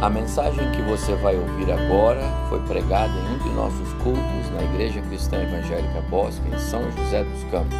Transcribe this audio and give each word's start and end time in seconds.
A 0.00 0.08
mensagem 0.08 0.72
que 0.72 0.80
você 0.80 1.14
vai 1.16 1.36
ouvir 1.36 1.70
agora 1.70 2.22
foi 2.48 2.58
pregada 2.60 3.12
em 3.12 3.34
um 3.34 3.38
de 3.38 3.50
nossos 3.50 3.92
cultos 4.02 4.50
na 4.54 4.62
Igreja 4.62 5.02
Cristã 5.02 5.36
Evangélica 5.36 6.00
Bosque, 6.08 6.48
em 6.48 6.58
São 6.58 6.90
José 6.92 7.22
dos 7.22 7.44
Campos. 7.50 7.76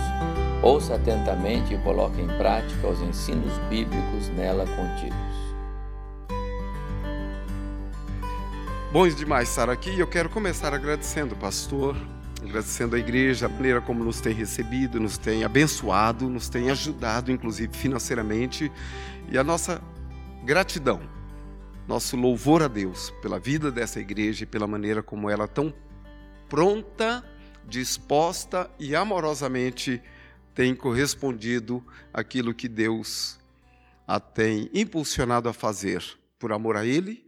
Ouça 0.62 0.96
atentamente 0.96 1.72
e 1.72 1.79
coloque 1.79 2.20
em 2.20 2.27
prática 2.27 2.88
os 2.88 3.00
ensinos 3.00 3.56
bíblicos 3.70 4.29
nela 4.36 4.66
contidos. 4.66 5.16
Bom 8.93 9.09
demais 9.09 9.48
estar 9.48 9.71
aqui 9.71 9.89
e 9.89 10.00
eu 10.00 10.07
quero 10.07 10.29
começar 10.29 10.75
agradecendo 10.75 11.34
o 11.34 11.39
pastor, 11.39 11.96
agradecendo 12.43 12.96
a 12.96 12.98
igreja, 12.98 13.46
a 13.46 13.48
maneira 13.48 13.80
como 13.80 14.05
nos 14.05 14.21
tem 14.21 14.34
recebido, 14.34 15.00
nos 15.00 15.16
tem 15.16 15.43
abençoado, 15.43 16.29
nos 16.29 16.50
tem 16.50 16.71
ajudado, 16.71 17.32
inclusive 17.32 17.75
financeiramente, 17.75 18.71
e 19.30 19.39
a 19.39 19.43
nossa 19.43 19.80
gratidão 20.44 21.00
nosso 21.86 22.16
louvor 22.16 22.62
a 22.62 22.68
Deus 22.68 23.11
pela 23.22 23.39
vida 23.39 23.70
dessa 23.70 24.00
igreja 24.00 24.44
e 24.44 24.46
pela 24.46 24.66
maneira 24.66 25.02
como 25.02 25.29
ela 25.29 25.48
tão 25.48 25.75
pronta, 26.48 27.25
disposta 27.66 28.71
e 28.79 28.94
amorosamente 28.94 30.02
tem 30.54 30.74
correspondido 30.74 31.85
aquilo 32.12 32.55
que 32.55 32.69
Deus 32.69 33.38
a 34.06 34.19
tem 34.19 34.69
impulsionado 34.74 35.48
a 35.48 35.52
fazer 35.52 36.02
por 36.38 36.52
amor 36.52 36.77
a 36.77 36.84
Ele 36.84 37.24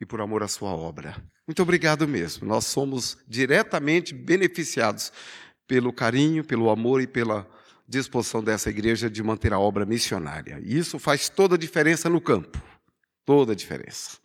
e 0.00 0.04
por 0.04 0.20
amor 0.20 0.42
à 0.42 0.48
Sua 0.48 0.70
obra. 0.70 1.16
Muito 1.46 1.62
obrigado 1.62 2.06
mesmo. 2.08 2.46
Nós 2.46 2.66
somos 2.66 3.18
diretamente 3.28 4.12
beneficiados 4.12 5.12
pelo 5.66 5.92
carinho, 5.92 6.44
pelo 6.44 6.70
amor 6.70 7.00
e 7.00 7.06
pela 7.06 7.48
disposição 7.86 8.42
dessa 8.42 8.70
igreja 8.70 9.08
de 9.08 9.22
manter 9.22 9.52
a 9.52 9.58
obra 9.58 9.84
missionária. 9.86 10.60
E 10.64 10.76
isso 10.76 10.98
faz 10.98 11.28
toda 11.28 11.54
a 11.54 11.58
diferença 11.58 12.08
no 12.08 12.20
campo 12.20 12.71
toda 13.24 13.52
a 13.52 13.56
diferença. 13.56 14.18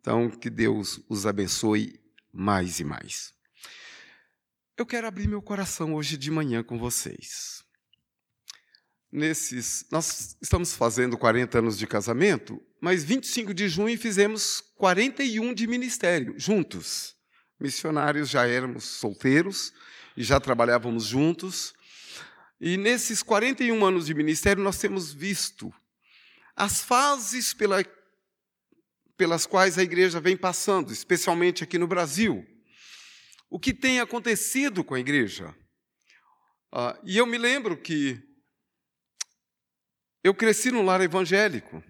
Então, 0.00 0.30
que 0.30 0.48
Deus 0.48 1.00
os 1.08 1.26
abençoe 1.26 2.00
mais 2.32 2.78
e 2.80 2.84
mais. 2.84 3.34
Eu 4.76 4.84
quero 4.84 5.06
abrir 5.06 5.26
meu 5.26 5.40
coração 5.40 5.94
hoje 5.94 6.16
de 6.16 6.30
manhã 6.30 6.62
com 6.62 6.78
vocês. 6.78 7.64
Nesses, 9.10 9.86
nós 9.90 10.36
estamos 10.42 10.74
fazendo 10.74 11.16
40 11.16 11.58
anos 11.58 11.78
de 11.78 11.86
casamento, 11.86 12.62
mas 12.80 13.02
25 13.02 13.54
de 13.54 13.68
junho 13.68 13.98
fizemos 13.98 14.60
41 14.76 15.54
de 15.54 15.66
ministério, 15.66 16.34
juntos. 16.36 17.16
Missionários 17.58 18.28
já 18.28 18.46
éramos 18.46 18.84
solteiros 18.84 19.72
e 20.16 20.22
já 20.22 20.38
trabalhávamos 20.38 21.04
juntos. 21.04 21.72
E 22.60 22.76
nesses 22.76 23.22
41 23.22 23.84
anos 23.84 24.06
de 24.06 24.14
ministério, 24.14 24.62
nós 24.62 24.78
temos 24.78 25.12
visto 25.12 25.72
as 26.54 26.82
fases 26.82 27.54
pela 27.54 27.82
pelas 29.16 29.46
quais 29.46 29.78
a 29.78 29.82
igreja 29.82 30.20
vem 30.20 30.36
passando, 30.36 30.92
especialmente 30.92 31.64
aqui 31.64 31.78
no 31.78 31.86
Brasil. 31.86 32.46
O 33.48 33.58
que 33.58 33.72
tem 33.72 34.00
acontecido 34.00 34.84
com 34.84 34.94
a 34.94 35.00
igreja? 35.00 35.54
Uh, 36.72 36.98
e 37.04 37.16
eu 37.16 37.26
me 37.26 37.38
lembro 37.38 37.76
que 37.76 38.20
eu 40.22 40.34
cresci 40.34 40.70
num 40.70 40.84
lar 40.84 41.00
evangélico. 41.00 41.82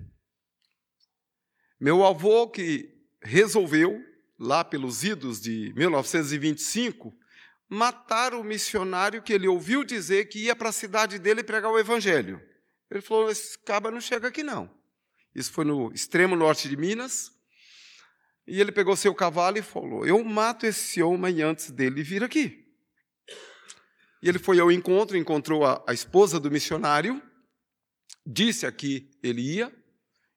Meu 1.81 2.05
avô, 2.05 2.49
que 2.49 2.95
resolveu, 3.23 4.05
lá 4.39 4.63
pelos 4.63 5.03
idos 5.03 5.41
de 5.41 5.73
1925, 5.75 7.17
matar 7.69 8.35
o 8.35 8.45
missionário 8.45 9.23
que 9.23 9.33
ele 9.33 9.49
ouviu 9.49 9.83
dizer 9.83 10.29
que 10.29 10.45
ia 10.45 10.55
para 10.55 10.69
a 10.69 10.73
cidade 10.73 11.19
dele 11.19 11.43
pregar 11.43 11.71
o 11.71 11.79
evangelho. 11.79 12.41
Ele 12.91 13.01
falou: 13.01 13.31
esse 13.31 13.59
caba 13.59 13.91
não 13.91 14.01
chega 14.01 14.29
aqui 14.29 14.43
não. 14.43 14.71
Isso 15.37 15.53
foi 15.53 15.67
no 15.67 15.93
extremo 15.93 16.35
norte 16.35 16.67
de 16.67 16.79
Minas. 16.79 17.31
E 18.47 18.59
ele 18.59 18.73
pegou 18.73 18.97
seu 18.97 19.15
cavalo 19.15 19.59
e 19.59 19.63
falou: 19.63 20.07
Eu 20.07 20.25
mato 20.25 20.65
esse 20.65 21.03
homem 21.03 21.43
antes 21.43 21.71
dele 21.71 22.03
vir 22.03 22.25
aqui. 22.25 22.65
E 24.23 24.31
ele 24.31 24.39
foi 24.39 24.59
ao 24.59 24.73
encontro, 24.73 25.15
encontrou 25.15 25.67
a, 25.67 25.85
a 25.87 25.93
esposa 25.93 26.41
do 26.41 26.51
missionário, 26.51 27.21
disse 28.27 28.65
a 28.65 28.73
que 28.73 29.11
ele 29.23 29.43
ia. 29.43 29.71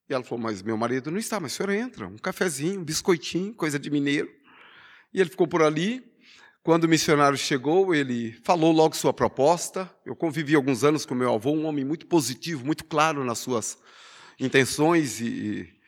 E 0.09 0.13
ela 0.13 0.21
falou: 0.21 0.43
Mas 0.43 0.61
meu 0.61 0.75
marido 0.75 1.09
não 1.09 1.17
está, 1.17 1.39
mas 1.39 1.53
o 1.53 1.55
senhor 1.55 1.69
entra, 1.69 2.05
um 2.05 2.17
cafezinho, 2.17 2.81
um 2.81 2.83
biscoitinho, 2.83 3.53
coisa 3.53 3.79
de 3.79 3.89
mineiro. 3.89 4.29
E 5.13 5.21
ele 5.21 5.29
ficou 5.29 5.47
por 5.47 5.61
ali. 5.61 6.05
Quando 6.61 6.83
o 6.83 6.89
missionário 6.89 7.37
chegou, 7.37 7.95
ele 7.95 8.33
falou 8.43 8.73
logo 8.73 8.97
sua 8.97 9.13
proposta. 9.13 9.89
Eu 10.05 10.13
convivi 10.13 10.55
alguns 10.55 10.83
anos 10.83 11.05
com 11.05 11.15
meu 11.15 11.33
avô, 11.33 11.53
um 11.53 11.65
homem 11.65 11.85
muito 11.85 12.05
positivo, 12.05 12.65
muito 12.65 12.83
claro 12.83 13.23
nas 13.23 13.39
suas 13.39 13.77
intenções 14.39 15.19
e 15.19 15.79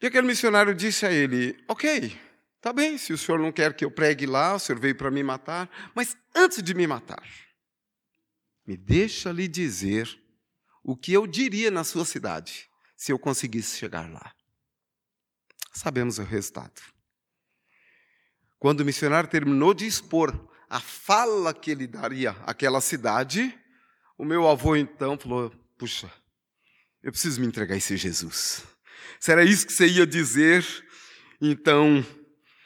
e 0.00 0.06
aquele 0.06 0.26
missionário 0.26 0.74
disse 0.74 1.06
a 1.06 1.12
ele: 1.12 1.58
Ok, 1.68 2.18
tá 2.60 2.72
bem, 2.72 2.98
se 2.98 3.12
o 3.12 3.18
senhor 3.18 3.38
não 3.38 3.50
quer 3.50 3.74
que 3.74 3.84
eu 3.84 3.90
pregue 3.90 4.26
lá, 4.26 4.54
o 4.54 4.58
senhor 4.58 4.78
veio 4.78 4.94
para 4.94 5.10
me 5.10 5.22
matar, 5.22 5.70
mas 5.94 6.16
antes 6.34 6.62
de 6.62 6.74
me 6.74 6.86
matar, 6.86 7.26
me 8.66 8.76
deixa 8.76 9.32
lhe 9.32 9.48
dizer 9.48 10.08
o 10.82 10.96
que 10.96 11.12
eu 11.12 11.26
diria 11.26 11.70
na 11.70 11.82
sua 11.82 12.04
cidade 12.04 12.68
se 12.96 13.10
eu 13.10 13.18
conseguisse 13.18 13.76
chegar 13.76 14.10
lá. 14.10 14.34
Sabemos 15.72 16.18
o 16.18 16.22
resultado. 16.22 16.80
Quando 18.58 18.80
o 18.80 18.84
missionário 18.84 19.28
terminou 19.28 19.74
de 19.74 19.86
expor 19.86 20.48
a 20.68 20.80
fala 20.80 21.52
que 21.54 21.70
ele 21.70 21.86
daria 21.86 22.30
àquela 22.46 22.80
cidade, 22.80 23.56
o 24.18 24.24
meu 24.24 24.48
avô 24.48 24.76
então 24.76 25.18
falou: 25.18 25.50
Puxa, 25.78 26.10
eu 27.02 27.12
preciso 27.12 27.40
me 27.40 27.46
entregar 27.46 27.74
a 27.74 27.78
esse 27.78 27.96
Jesus. 27.96 28.64
Se 29.20 29.32
era 29.32 29.44
isso 29.44 29.66
que 29.66 29.72
você 29.72 29.86
ia 29.86 30.06
dizer, 30.06 30.64
então, 31.40 32.04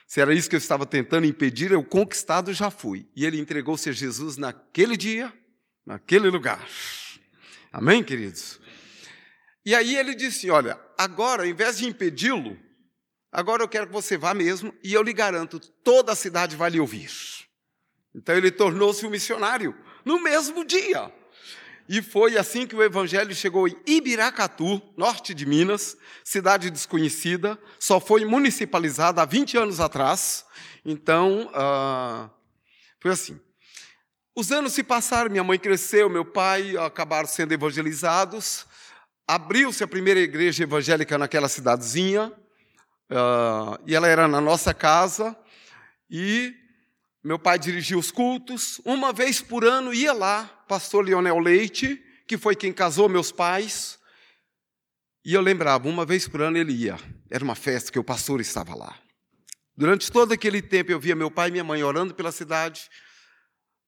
se 0.07 0.21
era 0.21 0.35
isso 0.35 0.49
que 0.49 0.57
eu 0.57 0.59
estava 0.59 0.85
tentando 0.85 1.27
impedir, 1.27 1.71
eu 1.71 1.85
conquistado 1.85 2.53
já 2.53 2.71
fui. 2.71 3.09
E 3.15 3.25
ele 3.25 3.39
entregou-se 3.39 3.89
a 3.89 3.93
Jesus 3.93 4.37
naquele 4.37 4.97
dia, 4.97 5.33
naquele 5.87 6.29
lugar. 6.29 6.67
Amém, 7.73 8.03
queridos? 8.03 8.61
E 9.65 9.75
aí 9.75 9.97
ele 9.97 10.15
disse: 10.15 10.51
Olha, 10.51 10.81
agora, 10.99 11.43
ao 11.43 11.49
invés 11.49 11.79
de 11.79 11.87
impedi-lo, 11.87 12.59
agora 13.31 13.63
eu 13.63 13.69
quero 13.69 13.87
que 13.87 13.93
você 13.93 14.17
vá 14.17 14.35
mesmo, 14.35 14.75
e 14.83 14.93
eu 14.93 15.03
lhe 15.03 15.13
garanto, 15.13 15.61
toda 15.61 16.13
a 16.13 16.17
cidade 16.17 16.57
vai 16.57 16.71
lhe 16.71 16.81
ouvir. 16.81 17.11
Então 18.15 18.37
ele 18.37 18.51
tornou-se 18.51 19.07
um 19.07 19.11
missionário 19.11 19.77
no 20.05 20.21
mesmo 20.21 20.65
dia. 20.65 21.13
E 21.93 22.01
foi 22.01 22.39
assim 22.39 22.69
que 22.69 22.77
o 22.77 22.85
evangelho 22.85 23.35
chegou 23.35 23.67
em 23.67 23.77
Ibiracatu, 23.85 24.81
norte 24.97 25.35
de 25.35 25.45
Minas, 25.45 25.97
cidade 26.23 26.71
desconhecida, 26.71 27.59
só 27.81 27.99
foi 27.99 28.25
municipalizada 28.25 29.21
há 29.21 29.25
20 29.25 29.59
anos 29.59 29.81
atrás. 29.81 30.47
Então, 30.85 31.49
uh, 31.49 32.31
foi 33.01 33.11
assim. 33.11 33.41
Os 34.37 34.53
anos 34.53 34.73
se 34.73 34.85
passaram, 34.85 35.33
minha 35.33 35.43
mãe 35.43 35.59
cresceu, 35.59 36.09
meu 36.09 36.25
pai 36.25 36.77
acabaram 36.77 37.27
sendo 37.27 37.51
evangelizados. 37.55 38.67
Abriu-se 39.27 39.83
a 39.83 39.89
primeira 39.89 40.21
igreja 40.21 40.63
evangélica 40.63 41.19
naquela 41.19 41.49
cidadezinha, 41.49 42.33
uh, 43.11 43.83
e 43.85 43.97
ela 43.97 44.07
era 44.07 44.29
na 44.29 44.41
nossa 44.41 44.73
casa. 44.73 45.37
E 46.09 46.55
meu 47.23 47.39
pai 47.39 47.59
dirigia 47.59 47.99
os 47.99 48.11
cultos. 48.11 48.81
Uma 48.85 49.13
vez 49.13 49.43
por 49.43 49.65
ano 49.65 49.93
ia 49.93 50.13
lá, 50.13 50.45
pastor 50.67 51.05
Leonel 51.05 51.39
Leite, 51.39 52.03
que 52.27 52.39
foi 52.39 52.57
quem 52.57 52.73
casou 52.73 53.09
meus 53.09 53.31
pais. 53.31 53.99
E 55.25 55.35
eu 55.35 55.41
lembrava, 55.41 55.89
uma 55.89 56.07
vez 56.07 56.27
por 56.27 56.41
ano 56.41 56.57
ele 56.57 56.73
ia. 56.73 56.99
Era 57.31 57.45
uma 57.45 57.55
festa 57.55 57.93
que 57.93 57.99
o 57.99 58.05
pastor 58.05 58.41
estava 58.41 58.75
lá. 58.75 58.99
Durante 59.77 60.11
todo 60.11 60.33
aquele 60.33 60.63
tempo 60.63 60.91
eu 60.91 61.01
via 61.01 61.15
meu 61.15 61.31
pai 61.31 61.49
e 61.49 61.53
minha 61.53 61.65
mãe 61.65 61.83
orando 61.83 62.15
pela 62.15 62.33
cidade, 62.33 62.89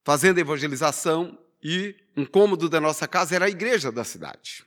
fazendo 0.03 0.39
evangelização, 0.39 1.37
e 1.61 1.95
um 2.15 2.25
cômodo 2.25 2.67
da 2.67 2.81
nossa 2.81 3.07
casa 3.07 3.35
era 3.35 3.45
a 3.45 3.49
igreja 3.49 3.91
da 3.91 4.03
cidade. 4.03 4.65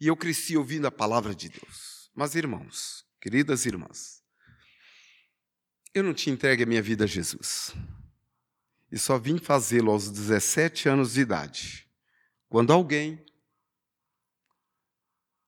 E 0.00 0.06
eu 0.06 0.16
cresci 0.16 0.56
ouvindo 0.56 0.86
a 0.86 0.90
palavra 0.90 1.34
de 1.34 1.48
Deus. 1.48 2.10
Mas, 2.14 2.34
irmãos, 2.34 3.04
queridas 3.20 3.66
irmãs, 3.66 4.19
eu 5.94 6.02
não 6.02 6.14
tinha 6.14 6.34
entregue 6.34 6.62
a 6.62 6.66
minha 6.66 6.82
vida 6.82 7.04
a 7.04 7.06
Jesus. 7.06 7.74
E 8.90 8.98
só 8.98 9.18
vim 9.18 9.38
fazê-lo 9.38 9.90
aos 9.90 10.10
17 10.10 10.88
anos 10.88 11.14
de 11.14 11.20
idade. 11.20 11.88
Quando 12.48 12.72
alguém, 12.72 13.24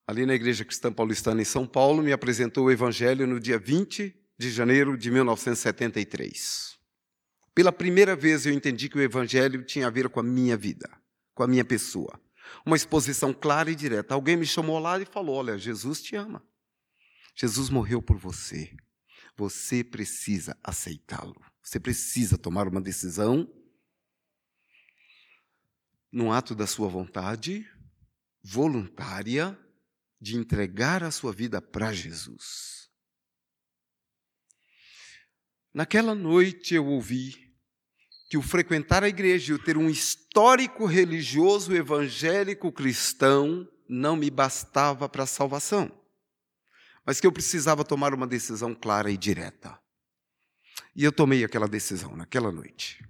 ali 0.07 0.25
na 0.25 0.33
Igreja 0.33 0.63
Cristã 0.63 0.91
Paulistana 0.91 1.41
em 1.41 1.45
São 1.45 1.67
Paulo, 1.67 2.01
me 2.01 2.13
apresentou 2.13 2.65
o 2.65 2.71
Evangelho 2.71 3.27
no 3.27 3.39
dia 3.39 3.59
20 3.59 4.15
de 4.37 4.51
janeiro 4.51 4.97
de 4.97 5.11
1973. 5.11 6.77
Pela 7.53 7.71
primeira 7.71 8.15
vez 8.15 8.45
eu 8.45 8.53
entendi 8.53 8.89
que 8.89 8.97
o 8.97 9.01
Evangelho 9.01 9.63
tinha 9.63 9.87
a 9.87 9.89
ver 9.89 10.09
com 10.09 10.19
a 10.19 10.23
minha 10.23 10.57
vida, 10.57 10.89
com 11.33 11.43
a 11.43 11.47
minha 11.47 11.63
pessoa. 11.63 12.19
Uma 12.65 12.75
exposição 12.75 13.33
clara 13.33 13.69
e 13.69 13.75
direta. 13.75 14.13
Alguém 14.13 14.37
me 14.37 14.45
chamou 14.45 14.79
lá 14.79 14.99
e 14.99 15.05
falou: 15.05 15.35
Olha, 15.35 15.57
Jesus 15.57 16.01
te 16.01 16.15
ama. 16.15 16.43
Jesus 17.35 17.69
morreu 17.69 18.01
por 18.01 18.17
você. 18.17 18.75
Você 19.35 19.83
precisa 19.83 20.57
aceitá-lo. 20.63 21.39
Você 21.61 21.79
precisa 21.79 22.37
tomar 22.37 22.67
uma 22.67 22.81
decisão 22.81 23.51
no 26.11 26.31
ato 26.31 26.53
da 26.53 26.67
sua 26.67 26.87
vontade, 26.87 27.67
voluntária, 28.43 29.57
de 30.21 30.37
entregar 30.37 31.03
a 31.03 31.11
sua 31.11 31.33
vida 31.33 31.61
para 31.61 31.91
Jesus. 31.91 32.89
Naquela 35.73 36.13
noite 36.13 36.75
eu 36.75 36.85
ouvi 36.85 37.51
que 38.29 38.37
o 38.37 38.41
frequentar 38.41 39.03
a 39.03 39.09
igreja 39.09 39.51
e 39.51 39.55
o 39.55 39.59
ter 39.59 39.77
um 39.77 39.89
histórico 39.89 40.85
religioso 40.85 41.75
evangélico 41.75 42.71
cristão 42.71 43.67
não 43.89 44.15
me 44.15 44.29
bastava 44.29 45.09
para 45.09 45.23
a 45.23 45.27
salvação, 45.27 45.91
mas 47.05 47.19
que 47.19 47.27
eu 47.27 47.31
precisava 47.31 47.83
tomar 47.83 48.13
uma 48.13 48.27
decisão 48.27 48.73
clara 48.73 49.11
e 49.11 49.17
direta. 49.17 49.77
E 50.95 51.03
eu 51.03 51.11
tomei 51.11 51.43
aquela 51.43 51.67
decisão 51.67 52.15
naquela 52.15 52.51
noite. 52.51 53.03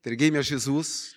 Entreguei-me 0.00 0.38
a 0.38 0.42
Jesus. 0.42 1.14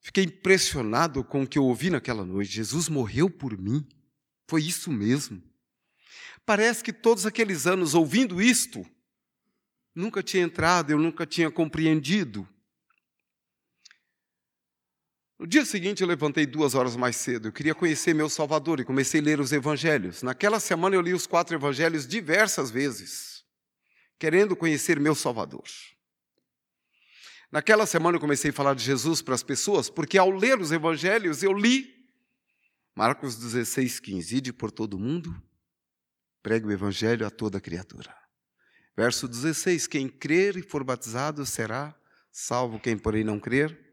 Fiquei 0.00 0.24
impressionado 0.24 1.24
com 1.24 1.42
o 1.42 1.46
que 1.46 1.58
eu 1.58 1.64
ouvi 1.64 1.90
naquela 1.90 2.24
noite. 2.24 2.52
Jesus 2.52 2.88
morreu 2.88 3.28
por 3.28 3.56
mim. 3.58 3.86
Foi 4.48 4.62
isso 4.62 4.90
mesmo. 4.92 5.42
Parece 6.44 6.84
que 6.84 6.92
todos 6.92 7.24
aqueles 7.24 7.66
anos 7.66 7.94
ouvindo 7.94 8.40
isto, 8.40 8.84
nunca 9.94 10.22
tinha 10.22 10.42
entrado, 10.42 10.90
eu 10.90 10.98
nunca 10.98 11.26
tinha 11.26 11.50
compreendido. 11.50 12.46
No 15.38 15.46
dia 15.46 15.64
seguinte, 15.64 16.00
eu 16.00 16.06
levantei 16.06 16.46
duas 16.46 16.74
horas 16.74 16.94
mais 16.94 17.16
cedo. 17.16 17.48
Eu 17.48 17.52
queria 17.52 17.74
conhecer 17.74 18.14
meu 18.14 18.28
Salvador 18.28 18.78
e 18.78 18.84
comecei 18.84 19.20
a 19.20 19.24
ler 19.24 19.40
os 19.40 19.52
evangelhos. 19.52 20.22
Naquela 20.22 20.60
semana, 20.60 20.94
eu 20.94 21.00
li 21.00 21.12
os 21.12 21.26
quatro 21.26 21.56
evangelhos 21.56 22.06
diversas 22.06 22.70
vezes, 22.70 23.44
querendo 24.18 24.54
conhecer 24.54 25.00
meu 25.00 25.14
Salvador. 25.14 25.64
Naquela 27.50 27.84
semana, 27.84 28.16
eu 28.16 28.20
comecei 28.20 28.50
a 28.50 28.54
falar 28.54 28.74
de 28.74 28.84
Jesus 28.84 29.22
para 29.22 29.34
as 29.34 29.42
pessoas, 29.42 29.90
porque 29.90 30.16
ao 30.16 30.30
ler 30.30 30.60
os 30.60 30.70
evangelhos, 30.70 31.42
eu 31.42 31.52
li 31.52 31.92
Marcos 32.94 33.36
16, 33.36 33.98
15: 33.98 34.36
Ide 34.36 34.52
por 34.52 34.70
todo 34.70 34.98
mundo, 34.98 35.34
pregue 36.42 36.66
o 36.66 36.72
evangelho 36.72 37.26
a 37.26 37.30
toda 37.30 37.60
criatura. 37.60 38.14
Verso 38.96 39.26
16: 39.26 39.88
Quem 39.88 40.08
crer 40.08 40.56
e 40.56 40.62
for 40.62 40.84
batizado 40.84 41.44
será 41.44 41.92
salvo, 42.30 42.78
quem, 42.78 42.96
porém, 42.96 43.24
não 43.24 43.40
crer 43.40 43.83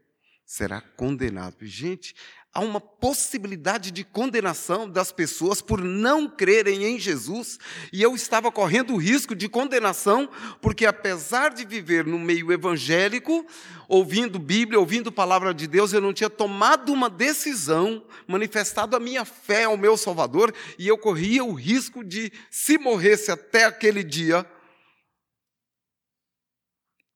será 0.52 0.82
condenado. 0.82 1.64
Gente, 1.64 2.14
há 2.52 2.60
uma 2.60 2.78
possibilidade 2.78 3.90
de 3.90 4.04
condenação 4.04 4.86
das 4.86 5.10
pessoas 5.10 5.62
por 5.62 5.80
não 5.80 6.28
crerem 6.28 6.84
em 6.84 6.98
Jesus, 6.98 7.58
e 7.90 8.02
eu 8.02 8.14
estava 8.14 8.52
correndo 8.52 8.92
o 8.92 8.98
risco 8.98 9.34
de 9.34 9.48
condenação, 9.48 10.28
porque 10.60 10.84
apesar 10.84 11.54
de 11.54 11.64
viver 11.64 12.04
no 12.04 12.18
meio 12.18 12.52
evangélico, 12.52 13.46
ouvindo 13.88 14.38
Bíblia, 14.38 14.78
ouvindo 14.78 15.10
palavra 15.10 15.54
de 15.54 15.66
Deus, 15.66 15.94
eu 15.94 16.02
não 16.02 16.12
tinha 16.12 16.28
tomado 16.28 16.92
uma 16.92 17.08
decisão, 17.08 18.04
manifestado 18.28 18.94
a 18.94 19.00
minha 19.00 19.24
fé 19.24 19.64
ao 19.64 19.78
meu 19.78 19.96
Salvador, 19.96 20.54
e 20.78 20.86
eu 20.86 20.98
corria 20.98 21.42
o 21.42 21.54
risco 21.54 22.04
de, 22.04 22.30
se 22.50 22.76
morresse 22.76 23.30
até 23.30 23.64
aquele 23.64 24.04
dia, 24.04 24.44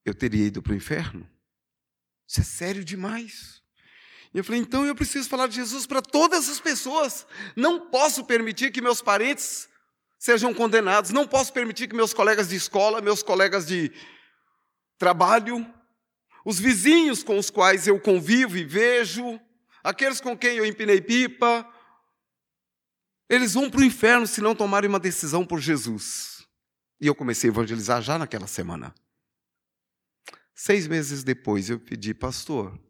eu 0.06 0.15
teria 0.15 0.47
ido 0.47 0.62
para 0.62 0.73
o 0.73 0.77
inferno. 0.77 1.36
Isso 2.26 2.40
é 2.40 2.44
sério 2.44 2.84
demais. 2.84 3.62
E 4.34 4.38
eu 4.38 4.44
falei, 4.44 4.61
então 4.61 4.84
eu 4.84 4.94
preciso 4.94 5.28
falar 5.28 5.46
de 5.46 5.55
Jesus 5.55 5.87
para 5.87 6.02
todas 6.02 6.49
as 6.49 6.61
pessoas. 6.61 7.26
Não 7.55 7.88
posso 7.88 8.25
permitir 8.25 8.70
que 8.70 8.82
meus 8.82 9.00
parentes 9.00 9.69
sejam 10.19 10.52
condenados. 10.52 11.11
Não 11.11 11.26
posso 11.26 11.52
permitir 11.52 11.88
que 11.88 11.94
meus 11.94 12.12
colegas 12.12 12.49
de 12.49 12.56
escola, 12.56 13.00
meus 13.00 13.23
colegas 13.23 13.67
de 13.67 13.93
trabalho, 14.99 15.67
os 16.44 16.58
vizinhos 16.58 17.23
com 17.23 17.38
os 17.38 17.50
quais 17.50 17.87
eu 17.87 17.99
convivo 18.00 18.56
e 18.56 18.64
vejo, 18.64 19.40
aqueles 19.82 20.20
com 20.20 20.37
quem 20.37 20.56
eu 20.56 20.67
empinei 20.67 21.00
pipa, 21.00 21.67
eles 23.28 23.55
vão 23.55 23.70
para 23.70 23.81
o 23.81 23.84
inferno 23.84 24.26
se 24.26 24.40
não 24.40 24.55
tomarem 24.55 24.88
uma 24.88 25.00
decisão 25.00 25.44
por 25.44 25.61
Jesus. 25.61 26.46
E 27.00 27.06
eu 27.06 27.14
comecei 27.14 27.50
a 27.50 27.52
evangelizar 27.52 28.00
já 28.00 28.19
naquela 28.19 28.46
semana. 28.46 28.94
Seis 30.58 30.88
meses 30.88 31.23
depois 31.23 31.69
eu 31.69 31.79
pedi, 31.79 32.14
pastor, 32.14 32.81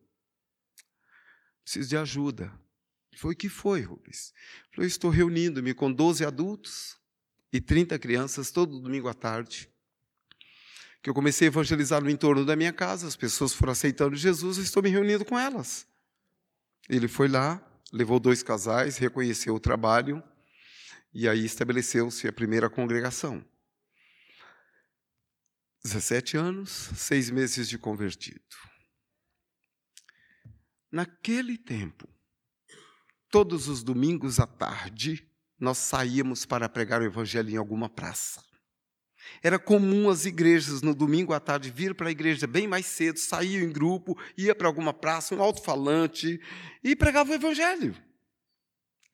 preciso 1.65 1.89
de 1.89 1.97
ajuda. 1.97 2.53
Foi 3.17 3.35
o 3.35 3.37
que 3.37 3.49
foi, 3.49 3.81
Rubens? 3.81 4.33
Falei, 4.73 4.87
estou 4.87 5.11
reunindo-me 5.11 5.75
com 5.75 5.93
12 5.93 6.25
adultos 6.25 6.97
e 7.53 7.61
30 7.61 7.99
crianças 7.99 8.53
todo 8.53 8.79
domingo 8.79 9.09
à 9.09 9.15
tarde. 9.15 9.69
Que 11.03 11.11
eu 11.11 11.15
comecei 11.15 11.49
a 11.49 11.51
evangelizar 11.51 12.01
no 12.01 12.09
entorno 12.09 12.45
da 12.45 12.55
minha 12.55 12.73
casa, 12.73 13.09
as 13.09 13.17
pessoas 13.17 13.53
foram 13.53 13.73
aceitando 13.73 14.15
Jesus, 14.15 14.59
e 14.59 14.63
estou 14.63 14.81
me 14.81 14.89
reunindo 14.89 15.25
com 15.25 15.37
elas. 15.37 15.89
Ele 16.89 17.09
foi 17.09 17.27
lá, 17.27 17.61
levou 17.93 18.21
dois 18.21 18.45
casais, 18.45 18.97
reconheceu 18.97 19.57
o 19.57 19.61
trabalho, 19.61 20.23
e 21.13 21.29
aí 21.29 21.45
estabeleceu-se 21.45 22.29
a 22.29 22.33
primeira 22.33 22.71
congregação. 22.71 23.45
17 25.87 26.37
anos, 26.37 26.91
seis 26.97 27.31
meses 27.31 27.69
de 27.69 27.79
convertido. 27.79 28.41
Naquele 30.91 31.57
tempo, 31.57 32.09
todos 33.31 33.69
os 33.69 33.85
domingos 33.85 34.41
à 34.41 34.49
tarde, 34.49 35.31
nós 35.61 35.79
saíamos 35.79 36.45
para 36.45 36.69
pregar 36.69 37.01
o 37.01 37.05
evangelho 37.05 37.51
em 37.51 37.57
alguma 37.57 37.89
praça. 37.89 38.43
Era 39.41 39.61
comum 39.61 40.11
as 40.11 40.25
igrejas 40.25 40.83
no 40.83 40.93
domingo 40.93 41.33
à 41.33 41.39
tarde 41.39 41.71
vir 41.71 41.95
para 41.95 42.09
a 42.09 42.13
igreja 42.13 42.49
bem 42.49 42.67
mais 42.67 42.87
cedo, 42.87 43.19
saíam 43.21 43.63
em 43.63 43.73
grupo, 43.73 44.19
ia 44.37 44.57
para 44.57 44.67
alguma 44.67 44.93
praça, 44.93 45.37
um 45.37 45.43
alto-falante 45.43 46.41
e 46.83 46.97
pregava 46.97 47.31
o 47.31 47.35
evangelho. 47.35 47.95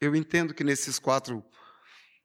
Eu 0.00 0.16
entendo 0.16 0.54
que 0.54 0.64
nesses 0.64 0.98
quatro, 0.98 1.44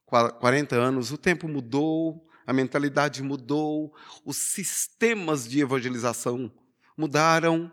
40 0.06 0.74
anos 0.74 1.12
o 1.12 1.18
tempo 1.18 1.46
mudou, 1.46 2.27
a 2.48 2.52
mentalidade 2.54 3.22
mudou, 3.22 3.94
os 4.24 4.38
sistemas 4.38 5.46
de 5.46 5.60
evangelização 5.60 6.50
mudaram, 6.96 7.70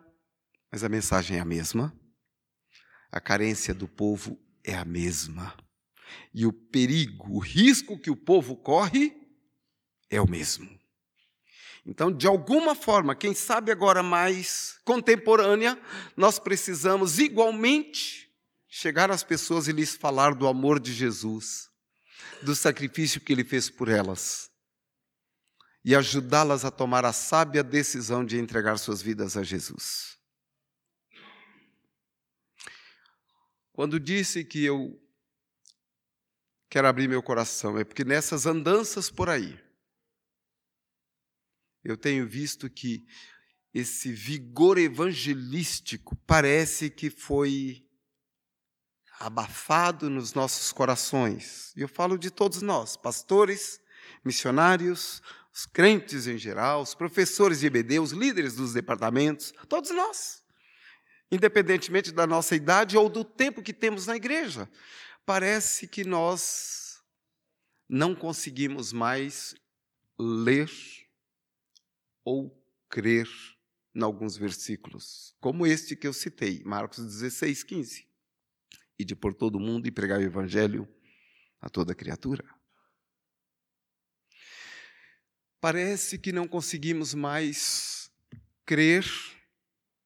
mas 0.70 0.84
a 0.84 0.90
mensagem 0.90 1.38
é 1.38 1.40
a 1.40 1.46
mesma. 1.46 1.98
A 3.10 3.22
carência 3.22 3.74
do 3.74 3.88
povo 3.88 4.38
é 4.66 4.76
a 4.76 4.84
mesma. 4.84 5.56
E 6.34 6.46
o 6.46 6.52
perigo, 6.52 7.36
o 7.36 7.40
risco 7.40 7.98
que 7.98 8.12
o 8.12 8.18
povo 8.18 8.54
corre 8.58 9.16
é 10.10 10.20
o 10.20 10.30
mesmo. 10.30 10.70
Então, 11.86 12.12
de 12.12 12.28
alguma 12.28 12.76
forma, 12.76 13.16
quem 13.16 13.34
sabe 13.34 13.72
agora 13.72 14.04
mais 14.04 14.78
contemporânea, 14.84 15.80
nós 16.18 16.38
precisamos 16.38 17.18
igualmente 17.18 18.30
chegar 18.68 19.10
às 19.10 19.24
pessoas 19.24 19.70
e 19.70 19.72
lhes 19.72 19.96
falar 19.96 20.36
do 20.36 20.46
amor 20.46 20.82
de 20.82 20.92
Jesus, 20.92 21.70
do 22.42 22.54
sacrifício 22.54 23.22
que 23.22 23.32
ele 23.32 23.46
fez 23.46 23.70
por 23.70 23.88
elas 23.88 24.54
e 25.86 25.96
ajudá-las 25.96 26.66
a 26.66 26.72
tomar 26.72 27.06
a 27.06 27.14
sábia 27.14 27.64
decisão 27.64 28.26
de 28.26 28.40
entregar 28.40 28.76
suas 28.80 29.04
vidas 29.04 29.38
a 29.38 29.44
Jesus. 29.44 30.18
Quando 33.72 34.00
disse 34.00 34.44
que 34.44 34.66
eu 34.66 35.00
quero 36.68 36.88
abrir 36.88 37.08
meu 37.08 37.22
coração, 37.22 37.78
é 37.78 37.84
porque 37.84 38.04
nessas 38.04 38.48
andanças 38.48 39.12
por 39.12 39.30
aí, 39.30 39.64
eu 41.84 41.96
tenho 41.96 42.28
visto 42.28 42.68
que 42.68 43.06
esse 43.72 44.12
vigor 44.12 44.80
evangelístico 44.80 46.16
parece 46.26 46.90
que 46.90 47.12
foi 47.12 47.88
abafado 49.20 50.10
nos 50.10 50.34
nossos 50.34 50.72
corações. 50.72 51.76
E 51.76 51.82
eu 51.82 51.88
falo 51.88 52.18
de 52.18 52.32
todos 52.32 52.64
nós, 52.64 52.98
pastores, 52.98 53.80
missionários, 54.24 55.22
os 55.56 55.66
crentes 55.66 56.28
em 56.28 56.38
geral, 56.38 56.82
os 56.82 56.94
professores 56.94 57.62
de 57.62 57.68
EBD, 57.68 58.00
os 58.00 58.12
líderes 58.12 58.56
dos 58.56 58.74
departamentos, 58.74 59.54
todos 59.70 59.90
nós, 59.92 60.44
independentemente 61.32 62.12
da 62.12 62.28
nossa 62.28 62.58
idade 62.58 62.98
ou 62.98 63.08
do 63.08 63.24
tempo 63.24 63.64
que 63.64 63.74
temos 63.74 64.06
na 64.06 64.18
igreja. 64.18 64.70
Parece 65.26 65.88
que 65.88 66.04
nós 66.04 67.02
não 67.88 68.14
conseguimos 68.14 68.92
mais 68.92 69.56
ler 70.20 70.70
ou 72.26 72.62
crer 72.90 73.30
em 73.96 74.04
alguns 74.04 74.36
versículos, 74.36 75.34
como 75.40 75.66
este 75.66 75.96
que 75.96 76.06
eu 76.06 76.12
citei, 76.12 76.62
Marcos 76.66 77.00
16, 77.00 77.64
15. 77.64 78.08
E 79.00 79.06
de 79.06 79.16
por 79.16 79.34
todo 79.34 79.58
mundo 79.58 79.88
e 79.88 79.92
pregar 79.92 80.20
o 80.20 80.24
evangelho 80.24 80.86
a 81.62 81.70
toda 81.70 81.96
criatura. 81.96 82.44
Parece 85.66 86.20
que 86.20 86.32
não 86.32 86.48
conseguimos 86.48 87.16
mais 87.16 88.12
crer, 88.68 89.04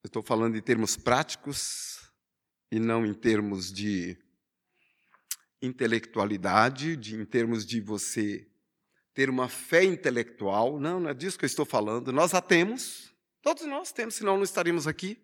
eu 0.01 0.07
estou 0.07 0.23
falando 0.23 0.55
em 0.55 0.61
termos 0.61 0.95
práticos 0.95 1.99
e 2.71 2.79
não 2.79 3.05
em 3.05 3.13
termos 3.13 3.69
de 3.69 4.17
intelectualidade, 5.61 6.95
de, 6.95 7.17
em 7.17 7.25
termos 7.25 7.65
de 7.65 7.81
você 7.81 8.47
ter 9.13 9.29
uma 9.29 9.49
fé 9.49 9.83
intelectual. 9.83 10.79
Não, 10.79 10.97
não 10.97 11.09
é 11.09 11.13
disso 11.13 11.37
que 11.37 11.43
eu 11.43 11.47
estou 11.47 11.65
falando. 11.65 12.13
Nós 12.13 12.33
a 12.33 12.41
temos, 12.41 13.13
todos 13.41 13.65
nós 13.65 13.91
temos, 13.91 14.15
senão 14.15 14.37
não 14.37 14.43
estaríamos 14.43 14.87
aqui. 14.87 15.21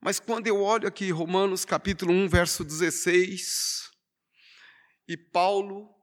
Mas 0.00 0.20
quando 0.20 0.46
eu 0.46 0.62
olho 0.62 0.86
aqui 0.86 1.10
Romanos 1.10 1.64
capítulo 1.64 2.12
1, 2.12 2.28
verso 2.28 2.62
16, 2.62 3.90
e 5.08 5.16
Paulo, 5.16 5.99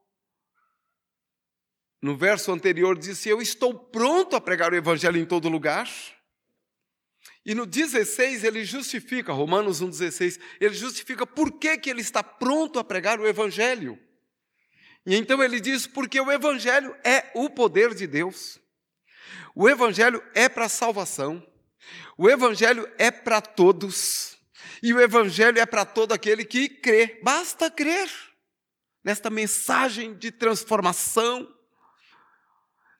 no 2.00 2.16
verso 2.16 2.52
anterior, 2.52 2.98
disse: 2.98 3.28
Eu 3.28 3.40
estou 3.40 3.74
pronto 3.74 4.36
a 4.36 4.40
pregar 4.40 4.72
o 4.72 4.76
evangelho 4.76 5.18
em 5.18 5.24
todo 5.24 5.48
lugar. 5.48 5.88
E 7.48 7.54
no 7.54 7.64
16 7.64 8.44
ele 8.44 8.62
justifica, 8.62 9.32
Romanos 9.32 9.82
1,16, 9.82 10.38
ele 10.60 10.74
justifica 10.74 11.26
por 11.26 11.52
que, 11.52 11.78
que 11.78 11.88
ele 11.88 12.02
está 12.02 12.22
pronto 12.22 12.78
a 12.78 12.84
pregar 12.84 13.18
o 13.18 13.26
Evangelho. 13.26 13.98
E 15.06 15.16
então 15.16 15.42
ele 15.42 15.58
diz: 15.58 15.86
porque 15.86 16.20
o 16.20 16.30
Evangelho 16.30 16.94
é 17.02 17.30
o 17.34 17.48
poder 17.48 17.94
de 17.94 18.06
Deus. 18.06 18.60
O 19.54 19.66
Evangelho 19.66 20.22
é 20.34 20.46
para 20.46 20.68
salvação. 20.68 21.42
O 22.18 22.28
Evangelho 22.28 22.86
é 22.98 23.10
para 23.10 23.40
todos. 23.40 24.36
E 24.82 24.92
o 24.92 25.00
Evangelho 25.00 25.58
é 25.58 25.64
para 25.64 25.86
todo 25.86 26.12
aquele 26.12 26.44
que 26.44 26.68
crê. 26.68 27.18
Basta 27.22 27.70
crer 27.70 28.10
nesta 29.02 29.30
mensagem 29.30 30.12
de 30.12 30.30
transformação, 30.30 31.48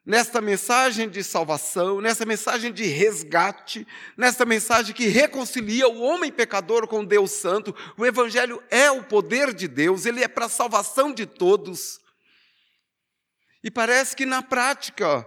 nesta 0.09 0.41
mensagem 0.41 1.07
de 1.07 1.23
salvação, 1.23 2.01
nessa 2.01 2.25
mensagem 2.25 2.73
de 2.73 2.85
resgate, 2.85 3.87
nesta 4.17 4.47
mensagem 4.47 4.95
que 4.95 5.07
reconcilia 5.07 5.87
o 5.87 6.01
homem 6.01 6.33
pecador 6.33 6.89
com 6.89 7.05
Deus 7.05 7.33
Santo. 7.33 7.77
O 7.95 8.07
Evangelho 8.07 8.63
é 8.71 8.91
o 8.91 9.05
poder 9.05 9.53
de 9.53 9.69
Deus, 9.69 10.07
ele 10.07 10.25
é 10.25 10.29
para 10.29 10.47
a 10.47 10.49
salvação 10.49 11.13
de 11.13 11.27
todos. 11.27 12.01
E 13.63 13.71
parece 13.71 14.17
que 14.17 14.25
na 14.25 14.41
prática, 14.41 15.27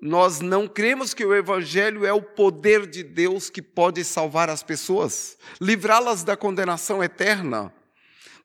nós 0.00 0.40
não 0.40 0.66
cremos 0.66 1.12
que 1.12 1.26
o 1.26 1.34
Evangelho 1.34 2.06
é 2.06 2.12
o 2.14 2.22
poder 2.22 2.86
de 2.86 3.02
Deus 3.02 3.50
que 3.50 3.60
pode 3.60 4.02
salvar 4.02 4.48
as 4.48 4.62
pessoas, 4.62 5.36
livrá-las 5.60 6.24
da 6.24 6.38
condenação 6.38 7.04
eterna, 7.04 7.70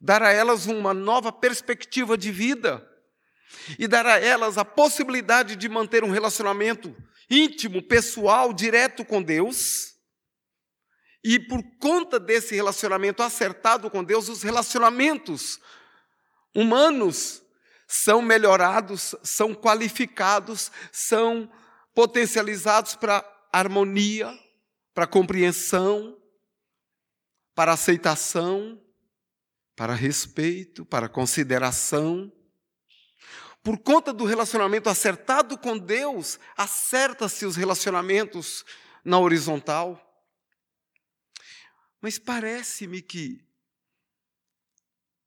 dar 0.01 0.21
a 0.21 0.33
elas 0.33 0.65
uma 0.65 0.93
nova 0.93 1.31
perspectiva 1.31 2.17
de 2.17 2.29
vida 2.29 2.85
e 3.77 3.87
dar 3.87 4.05
a 4.05 4.19
elas 4.19 4.57
a 4.57 4.65
possibilidade 4.65 5.55
de 5.55 5.67
manter 5.69 6.03
um 6.03 6.11
relacionamento 6.11 6.95
íntimo, 7.29 7.81
pessoal, 7.81 8.53
direto 8.53 9.03
com 9.03 9.21
Deus. 9.21 9.95
E 11.23 11.39
por 11.39 11.61
conta 11.79 12.19
desse 12.19 12.55
relacionamento 12.55 13.21
acertado 13.21 13.89
com 13.89 14.03
Deus, 14.03 14.29
os 14.29 14.43
relacionamentos 14.43 15.59
humanos 16.55 17.43
são 17.87 18.21
melhorados, 18.21 19.15
são 19.23 19.53
qualificados, 19.53 20.71
são 20.91 21.49
potencializados 21.93 22.95
para 22.95 23.25
harmonia, 23.51 24.31
para 24.93 25.07
compreensão, 25.07 26.17
para 27.55 27.73
aceitação, 27.73 28.79
para 29.75 29.93
respeito, 29.93 30.85
para 30.85 31.09
consideração. 31.09 32.31
Por 33.67 33.79
conta 33.79 34.13
do 34.13 34.23
relacionamento 34.23 34.87
acertado 34.87 35.57
com 35.57 35.77
Deus, 35.77 36.39
acerta-se 36.55 37.45
os 37.45 37.57
relacionamentos 37.57 38.63
na 39.03 39.19
horizontal. 39.19 40.01
Mas 41.99 42.17
parece-me 42.17 43.01
que 43.01 43.45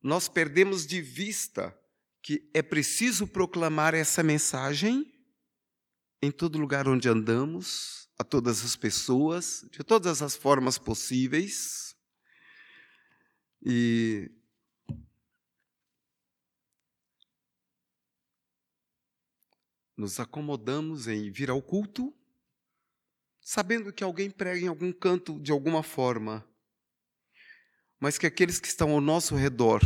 nós 0.02 0.26
perdemos 0.26 0.86
de 0.86 1.02
vista 1.02 1.78
que 2.22 2.50
é 2.54 2.62
preciso 2.62 3.26
proclamar 3.26 3.92
essa 3.92 4.22
mensagem 4.22 5.12
em 6.22 6.30
todo 6.30 6.58
lugar 6.58 6.88
onde 6.88 7.10
andamos, 7.10 8.08
a 8.18 8.24
todas 8.24 8.64
as 8.64 8.74
pessoas, 8.74 9.66
de 9.70 9.84
todas 9.84 10.22
as 10.22 10.34
formas 10.34 10.78
possíveis. 10.78 11.94
E 13.62 14.30
nos 20.00 20.18
acomodamos 20.18 21.06
em 21.06 21.30
vir 21.30 21.50
ao 21.50 21.60
culto, 21.60 22.10
sabendo 23.38 23.92
que 23.92 24.02
alguém 24.02 24.30
prega 24.30 24.64
em 24.64 24.66
algum 24.66 24.90
canto 24.90 25.38
de 25.38 25.52
alguma 25.52 25.82
forma, 25.82 26.42
mas 27.98 28.16
que 28.16 28.26
aqueles 28.26 28.58
que 28.58 28.66
estão 28.66 28.92
ao 28.92 29.00
nosso 29.00 29.34
redor 29.36 29.82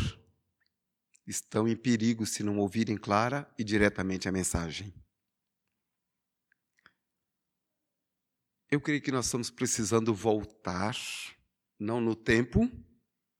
estão 1.26 1.66
em 1.66 1.74
perigo 1.74 2.24
se 2.24 2.44
não 2.44 2.58
ouvirem 2.58 2.96
clara 2.96 3.52
e 3.58 3.64
diretamente 3.64 4.28
a 4.28 4.32
mensagem. 4.32 4.94
Eu 8.70 8.80
creio 8.80 9.02
que 9.02 9.10
nós 9.10 9.26
estamos 9.26 9.50
precisando 9.50 10.14
voltar, 10.14 10.96
não 11.76 12.00
no 12.00 12.14
tempo, 12.14 12.70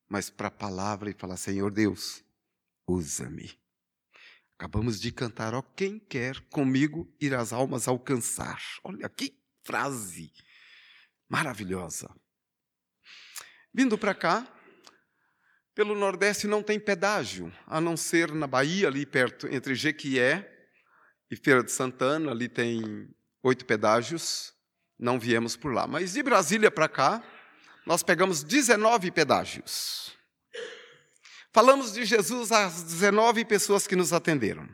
mas 0.09 0.29
para 0.29 0.49
a 0.49 0.51
palavra 0.51 1.09
e 1.09 1.15
falar: 1.15 1.37
Senhor 1.37 1.71
Deus, 1.71 2.25
usa-me. 2.85 3.64
Acabamos 4.65 4.99
de 4.99 5.13
cantar, 5.13 5.53
ó, 5.53 5.61
quem 5.61 5.99
quer 5.99 6.41
comigo 6.49 7.15
ir 7.21 7.35
às 7.35 7.53
almas 7.53 7.87
alcançar. 7.87 8.59
Olha 8.83 9.07
que 9.11 9.39
frase 9.63 10.33
maravilhosa. 11.29 12.09
Vindo 13.75 13.99
para 13.99 14.15
cá, 14.15 14.49
pelo 15.75 15.95
Nordeste 15.95 16.47
não 16.47 16.63
tem 16.63 16.81
pedágio, 16.81 17.53
a 17.67 17.79
não 17.79 17.95
ser 17.95 18.33
na 18.33 18.47
Bahia, 18.47 18.89
ali 18.89 19.05
perto, 19.05 19.47
entre 19.49 19.75
Jequié 19.75 20.51
e 21.31 21.37
Feira 21.37 21.63
de 21.63 21.71
Santana, 21.71 22.31
ali 22.31 22.49
tem 22.49 23.15
oito 23.43 23.67
pedágios, 23.67 24.55
não 24.99 25.21
viemos 25.21 25.59
por 25.59 25.75
lá. 25.75 25.87
Mas 25.87 26.15
de 26.15 26.23
Brasília 26.23 26.71
para 26.71 26.89
cá, 26.89 27.23
nós 27.85 28.03
pegamos 28.03 28.43
19 28.43 29.11
pedágios. 29.11 30.17
Falamos 31.55 31.93
de 31.93 32.05
Jesus 32.05 32.51
às 32.51 32.83
19 32.83 33.45
pessoas 33.45 33.87
que 33.87 33.95
nos 33.95 34.13
atenderam. 34.13 34.69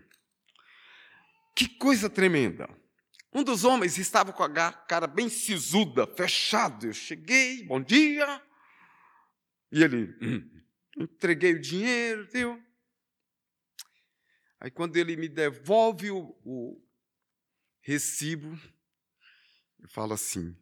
Que 1.55 1.69
coisa 1.69 2.09
tremenda. 2.09 2.67
Um 3.35 3.45
dos 3.45 3.65
homens 3.65 3.99
estava 3.99 4.33
com 4.33 4.43
a 4.43 4.73
cara 4.73 5.07
bem 5.07 5.29
sisuda, 5.29 6.07
fechado. 6.07 6.87
Eu 6.87 6.95
cheguei, 6.95 7.67
bom 7.67 7.83
dia. 7.83 8.43
E 9.71 9.83
ele, 9.83 10.17
hum, 10.23 10.63
entreguei 10.97 11.53
o 11.53 11.61
dinheiro, 11.61 12.27
viu? 12.33 12.59
Aí 14.59 14.71
quando 14.71 14.97
ele 14.97 15.17
me 15.17 15.29
devolve 15.29 16.11
o, 16.11 16.35
o 16.43 16.83
recibo, 17.83 18.59
eu 19.81 19.89
falo 19.91 20.15
assim: 20.15 20.57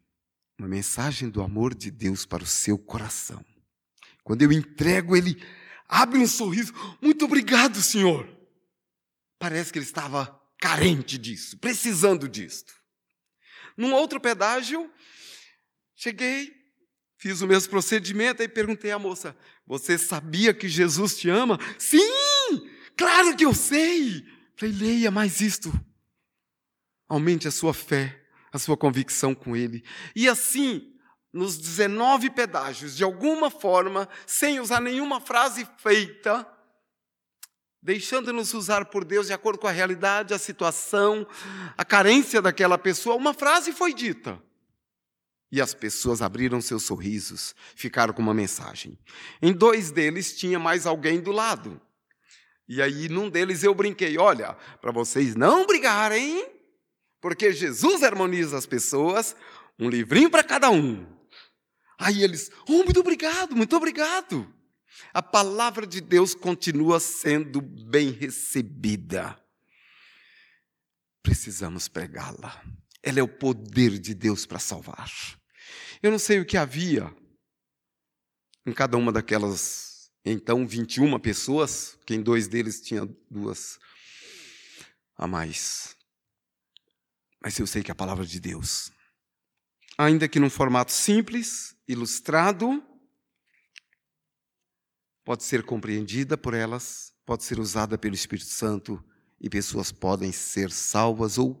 uma 0.57 0.67
mensagem 0.67 1.29
do 1.29 1.41
amor 1.41 1.73
de 1.73 1.89
Deus 1.89 2.25
para 2.25 2.43
o 2.43 2.45
seu 2.45 2.77
coração. 2.77 3.41
Quando 4.21 4.41
eu 4.41 4.51
entrego, 4.51 5.15
ele 5.15 5.41
abre 5.89 6.19
um 6.19 6.27
sorriso. 6.27 6.71
Muito 7.01 7.25
obrigado, 7.25 7.81
Senhor. 7.81 8.29
Parece 9.39 9.73
que 9.73 9.79
ele 9.79 9.85
estava 9.85 10.39
carente 10.59 11.17
disso, 11.17 11.57
precisando 11.57 12.29
disto. 12.29 12.73
Num 13.75 13.93
outro 13.93 14.19
pedágio, 14.19 14.91
cheguei, 15.95 16.53
fiz 17.17 17.41
o 17.41 17.47
mesmo 17.47 17.69
procedimento, 17.69 18.41
aí 18.41 18.47
perguntei 18.47 18.91
à 18.91 18.99
moça: 18.99 19.35
Você 19.65 19.97
sabia 19.97 20.53
que 20.53 20.67
Jesus 20.67 21.17
te 21.17 21.29
ama? 21.29 21.57
Sim, 21.79 21.99
claro 22.95 23.35
que 23.35 23.45
eu 23.45 23.55
sei. 23.55 24.23
Falei: 24.55 24.75
leia 24.75 25.09
mais 25.09 25.39
isto. 25.39 25.71
Aumente 27.07 27.47
a 27.47 27.51
sua 27.51 27.73
fé, 27.73 28.21
a 28.51 28.59
sua 28.59 28.77
convicção 28.77 29.33
com 29.33 29.55
Ele. 29.55 29.83
E 30.15 30.27
assim, 30.27 30.93
nos 31.31 31.57
19 31.57 32.29
pedágios, 32.31 32.95
de 32.97 33.03
alguma 33.03 33.49
forma, 33.49 34.09
sem 34.25 34.59
usar 34.59 34.81
nenhuma 34.81 35.21
frase 35.21 35.67
feita, 35.77 36.47
deixando-nos 37.81 38.53
usar 38.53 38.85
por 38.85 39.05
Deus 39.05 39.27
de 39.27 39.33
acordo 39.33 39.59
com 39.59 39.67
a 39.67 39.71
realidade, 39.71 40.33
a 40.33 40.39
situação, 40.39 41.27
a 41.77 41.85
carência 41.85 42.41
daquela 42.41 42.77
pessoa, 42.77 43.15
uma 43.15 43.33
frase 43.33 43.71
foi 43.71 43.93
dita. 43.93 44.41
E 45.51 45.59
as 45.59 45.73
pessoas 45.73 46.21
abriram 46.21 46.61
seus 46.61 46.83
sorrisos, 46.83 47.55
ficaram 47.75 48.13
com 48.13 48.21
uma 48.21 48.33
mensagem. 48.33 48.99
Em 49.41 49.51
dois 49.51 49.89
deles 49.89 50.37
tinha 50.37 50.59
mais 50.59 50.85
alguém 50.85 51.19
do 51.19 51.31
lado. 51.31 51.81
E 52.67 52.83
aí, 52.83 53.09
num 53.09 53.31
deles 53.31 53.63
eu 53.63 53.73
brinquei: 53.73 54.15
olha, 54.19 54.55
para 54.79 54.91
vocês 54.91 55.35
não 55.35 55.65
brigarem, 55.65 56.47
porque 57.19 57.51
Jesus 57.51 58.03
harmoniza 58.03 58.55
as 58.55 58.67
pessoas, 58.67 59.35
um 59.79 59.89
livrinho 59.89 60.29
para 60.29 60.43
cada 60.43 60.69
um. 60.69 61.18
Aí 61.99 62.23
eles, 62.23 62.49
oh, 62.65 62.83
muito 62.85 63.01
obrigado, 63.01 63.53
muito 63.53 63.75
obrigado. 63.75 64.51
A 65.13 65.21
palavra 65.21 65.85
de 65.85 65.99
Deus 65.99 66.33
continua 66.33 66.97
sendo 66.97 67.61
bem 67.61 68.11
recebida. 68.11 69.37
Precisamos 71.21 71.89
pregá-la. 71.89 72.63
Ela 73.03 73.19
é 73.19 73.23
o 73.23 73.27
poder 73.27 73.99
de 73.99 74.13
Deus 74.13 74.45
para 74.45 74.59
salvar. 74.59 75.11
Eu 76.01 76.09
não 76.09 76.19
sei 76.19 76.39
o 76.39 76.45
que 76.45 76.55
havia 76.55 77.13
em 78.65 78.71
cada 78.71 78.97
uma 78.97 79.11
daquelas, 79.11 80.09
então, 80.23 80.65
21 80.65 81.19
pessoas, 81.19 81.97
que 82.05 82.13
em 82.13 82.21
dois 82.21 82.47
deles 82.47 82.81
tinha 82.81 83.05
duas 83.29 83.77
a 85.17 85.27
mais. 85.27 85.97
Mas 87.41 87.59
eu 87.59 87.67
sei 87.67 87.83
que 87.83 87.91
a 87.91 87.95
palavra 87.95 88.25
de 88.25 88.39
Deus, 88.39 88.91
ainda 89.97 90.27
que 90.27 90.39
num 90.39 90.49
formato 90.49 90.91
simples, 90.91 91.75
ilustrado, 91.89 92.83
pode 95.25 95.43
ser 95.43 95.63
compreendida 95.63 96.37
por 96.37 96.53
elas, 96.53 97.11
pode 97.25 97.43
ser 97.43 97.59
usada 97.59 97.97
pelo 97.97 98.13
Espírito 98.13 98.47
Santo 98.47 99.03
e 99.41 99.49
pessoas 99.49 99.91
podem 99.91 100.31
ser 100.31 100.69
salvas 100.69 101.39
ou 101.39 101.59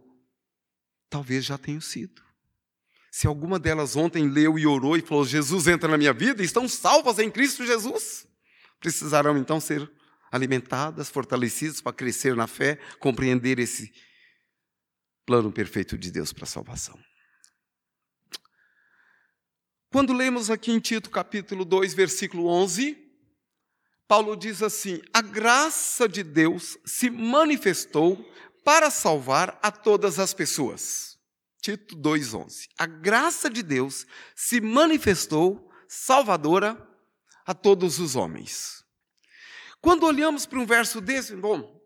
talvez 1.09 1.43
já 1.43 1.57
tenham 1.57 1.81
sido. 1.81 2.21
Se 3.11 3.25
alguma 3.25 3.57
delas 3.57 3.95
ontem 3.95 4.29
leu 4.29 4.59
e 4.59 4.67
orou 4.67 4.95
e 4.95 5.01
falou: 5.01 5.25
Jesus 5.25 5.65
entra 5.65 5.89
na 5.89 5.97
minha 5.97 6.13
vida, 6.13 6.43
estão 6.43 6.69
salvas 6.69 7.17
em 7.17 7.31
Cristo 7.31 7.65
Jesus, 7.65 8.27
precisarão 8.79 9.35
então 9.35 9.59
ser 9.59 9.91
alimentadas, 10.31 11.09
fortalecidas 11.09 11.81
para 11.81 11.91
crescer 11.91 12.35
na 12.35 12.45
fé, 12.45 12.75
compreender 12.99 13.57
esse 13.57 13.91
plano 15.25 15.51
perfeito 15.51 15.97
de 15.97 16.11
Deus 16.11 16.31
para 16.31 16.43
a 16.43 16.47
salvação. 16.47 16.99
Quando 19.91 20.13
lemos 20.13 20.51
aqui 20.51 20.71
em 20.71 20.79
Tito 20.79 21.09
capítulo 21.09 21.65
2, 21.65 21.95
versículo 21.95 22.45
11, 22.45 22.95
Paulo 24.07 24.35
diz 24.35 24.61
assim: 24.61 25.01
A 25.11 25.21
graça 25.21 26.07
de 26.07 26.23
Deus 26.23 26.77
se 26.85 27.09
manifestou 27.09 28.23
para 28.63 28.91
salvar 28.91 29.57
a 29.63 29.71
todas 29.71 30.19
as 30.19 30.31
pessoas. 30.31 31.17
Tito 31.59 31.95
2:11. 31.95 32.67
A 32.77 32.85
graça 32.85 33.49
de 33.49 33.63
Deus 33.63 34.05
se 34.35 34.61
manifestou 34.61 35.71
salvadora 35.87 36.87
a 37.43 37.55
todos 37.55 37.99
os 37.99 38.15
homens. 38.15 38.85
Quando 39.81 40.05
olhamos 40.05 40.45
para 40.45 40.59
um 40.59 40.65
verso 40.67 41.01
desse, 41.01 41.35
bom, 41.35 41.81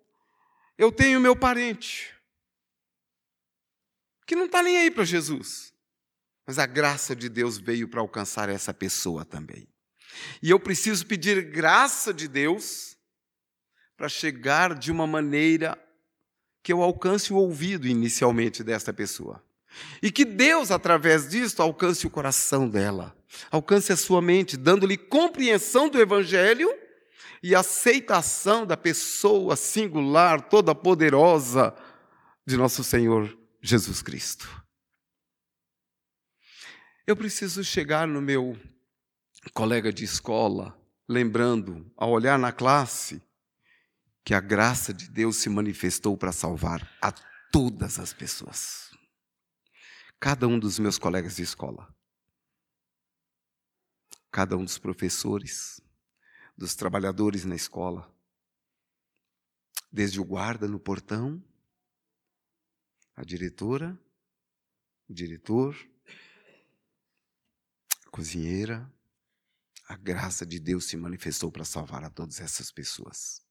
eu 0.78 0.92
tenho 0.92 1.22
meu 1.22 1.38
parente 1.38 2.14
que 4.26 4.36
não 4.36 4.46
está 4.46 4.62
nem 4.62 4.78
aí 4.78 4.92
para 4.92 5.06
Jesus. 5.06 5.73
Mas 6.46 6.60
a 6.60 6.66
graça 6.66 7.16
de 7.16 7.30
Deus 7.30 7.58
veio 7.58 7.88
para 7.88 8.02
alcançar 8.02 8.50
essa 8.50 8.74
pessoa 8.74 9.24
também. 9.24 9.68
E 10.42 10.50
eu 10.50 10.60
preciso 10.60 11.06
pedir 11.06 11.42
graça 11.52 12.14
de 12.14 12.28
Deus 12.28 12.98
para 13.98 14.10
chegar 14.10 14.76
de 14.76 14.92
uma 14.92 15.08
maneira 15.08 15.78
que 16.62 16.72
eu 16.72 16.82
alcance 16.82 17.34
o 17.34 17.38
ouvido 17.38 17.88
inicialmente 17.88 18.64
desta 18.64 18.94
pessoa. 18.94 19.44
E 20.02 20.12
que 20.12 20.24
Deus, 20.24 20.72
através 20.72 21.30
disso, 21.30 21.62
alcance 21.62 22.06
o 22.06 22.10
coração 22.10 22.70
dela, 22.70 23.16
alcance 23.50 23.92
a 23.92 23.98
sua 23.98 24.22
mente, 24.22 24.56
dando-lhe 24.56 24.98
compreensão 24.98 25.90
do 25.90 26.00
Evangelho 26.00 26.70
e 27.42 27.56
aceitação 27.56 28.66
da 28.66 28.78
pessoa 28.78 29.56
singular, 29.56 30.42
toda 30.48 30.76
poderosa 30.76 31.76
de 32.46 32.56
nosso 32.56 32.84
Senhor 32.84 33.38
Jesus 33.62 34.02
Cristo. 34.02 34.63
Eu 37.06 37.18
preciso 37.18 37.66
chegar 37.66 38.08
no 38.08 38.22
meu 38.22 38.58
colega 39.54 39.92
de 39.92 40.06
escola, 40.06 40.74
lembrando, 41.06 41.92
ao 41.98 42.12
olhar 42.12 42.40
na 42.40 42.54
classe, 42.54 43.22
que 44.24 44.34
a 44.34 44.40
graça 44.40 44.94
de 44.94 45.10
Deus 45.10 45.36
se 45.36 45.50
manifestou 45.50 46.16
para 46.16 46.32
salvar 46.32 46.90
a 47.02 47.12
todas 47.52 48.00
as 48.00 48.14
pessoas. 48.14 48.90
Cada 50.18 50.48
um 50.48 50.58
dos 50.58 50.80
meus 50.80 50.98
colegas 50.98 51.36
de 51.36 51.42
escola, 51.42 51.94
cada 54.32 54.56
um 54.56 54.64
dos 54.64 54.78
professores, 54.78 55.82
dos 56.58 56.74
trabalhadores 56.74 57.44
na 57.44 57.56
escola, 57.56 58.10
desde 59.92 60.22
o 60.22 60.24
guarda 60.24 60.70
no 60.70 60.80
portão, 60.80 61.44
a 63.14 63.26
diretora, 63.26 64.00
o 65.10 65.14
diretor, 65.14 65.76
cozinheira, 68.14 68.88
a 69.90 69.98
graça 69.98 70.46
de 70.46 70.60
Deus 70.60 70.86
se 70.86 70.96
manifestou 70.96 71.52
para 71.52 71.66
salvar 71.66 72.04
a 72.04 72.12
todas 72.12 72.40
essas 72.40 72.72
pessoas. 72.72 73.42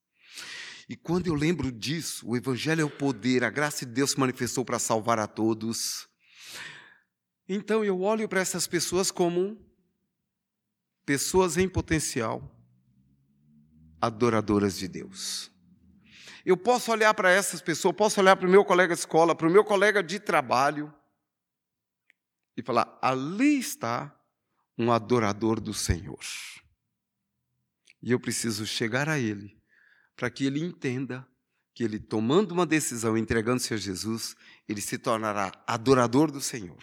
E 0.88 0.96
quando 0.96 1.26
eu 1.26 1.34
lembro 1.34 1.72
disso, 1.72 2.24
o 2.28 2.36
Evangelho 2.36 2.80
é 2.80 2.84
o 2.84 2.90
poder, 2.90 3.42
a 3.42 3.50
graça 3.50 3.84
de 3.84 3.92
Deus 3.92 4.12
se 4.12 4.20
manifestou 4.20 4.64
para 4.64 4.78
salvar 4.78 5.18
a 5.18 5.26
todos. 5.26 6.08
Então 7.48 7.84
eu 7.84 8.00
olho 8.02 8.28
para 8.28 8.40
essas 8.40 8.68
pessoas 8.68 9.10
como 9.10 9.58
pessoas 11.04 11.56
em 11.56 11.68
potencial, 11.68 12.40
adoradoras 14.00 14.78
de 14.78 14.86
Deus. 14.86 15.50
Eu 16.46 16.56
posso 16.56 16.92
olhar 16.92 17.12
para 17.14 17.32
essas 17.32 17.60
pessoas, 17.60 17.96
posso 17.96 18.20
olhar 18.20 18.36
para 18.36 18.46
o 18.46 18.50
meu 18.50 18.64
colega 18.64 18.94
de 18.94 19.00
escola, 19.00 19.34
para 19.34 19.48
o 19.48 19.50
meu 19.50 19.64
colega 19.64 20.04
de 20.04 20.20
trabalho 20.20 20.94
e 22.56 22.62
falar: 22.62 22.96
ali 23.02 23.58
está 23.58 24.16
um 24.78 24.90
adorador 24.90 25.60
do 25.60 25.74
Senhor. 25.74 26.24
E 28.02 28.10
eu 28.10 28.18
preciso 28.18 28.66
chegar 28.66 29.08
a 29.08 29.18
Ele, 29.18 29.56
para 30.16 30.30
que 30.30 30.44
Ele 30.44 30.60
entenda 30.60 31.26
que 31.74 31.84
Ele, 31.84 31.98
tomando 31.98 32.52
uma 32.52 32.66
decisão, 32.66 33.16
entregando-se 33.16 33.72
a 33.72 33.76
Jesus, 33.76 34.34
Ele 34.68 34.80
se 34.80 34.98
tornará 34.98 35.52
adorador 35.66 36.30
do 36.30 36.40
Senhor. 36.40 36.82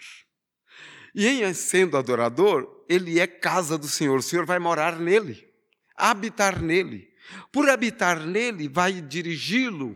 E 1.13 1.27
em 1.27 1.53
sendo 1.53 1.97
adorador, 1.97 2.85
Ele 2.87 3.19
é 3.19 3.27
casa 3.27 3.77
do 3.77 3.87
Senhor, 3.87 4.19
o 4.19 4.23
Senhor 4.23 4.45
vai 4.45 4.59
morar 4.59 4.99
nele, 4.99 5.47
habitar 5.95 6.61
nele. 6.61 7.09
Por 7.51 7.69
habitar 7.69 8.25
nele, 8.25 8.67
vai 8.67 9.01
dirigi-lo, 9.01 9.95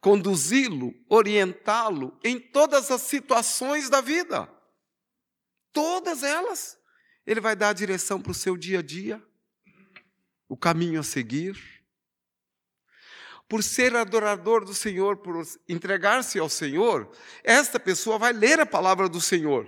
conduzi-lo, 0.00 0.92
orientá-lo 1.08 2.18
em 2.22 2.38
todas 2.38 2.90
as 2.90 3.02
situações 3.02 3.88
da 3.88 4.00
vida. 4.00 4.48
Todas 5.72 6.22
elas. 6.22 6.76
Ele 7.32 7.40
vai 7.40 7.56
dar 7.56 7.70
a 7.70 7.72
direção 7.72 8.20
para 8.20 8.30
o 8.30 8.34
seu 8.34 8.58
dia 8.58 8.80
a 8.80 8.82
dia, 8.82 9.20
o 10.46 10.54
caminho 10.54 11.00
a 11.00 11.02
seguir. 11.02 11.58
Por 13.48 13.62
ser 13.62 13.96
adorador 13.96 14.66
do 14.66 14.74
Senhor, 14.74 15.16
por 15.16 15.42
entregar-se 15.66 16.38
ao 16.38 16.50
Senhor, 16.50 17.10
esta 17.42 17.80
pessoa 17.80 18.18
vai 18.18 18.34
ler 18.34 18.60
a 18.60 18.66
palavra 18.66 19.08
do 19.08 19.18
Senhor. 19.18 19.66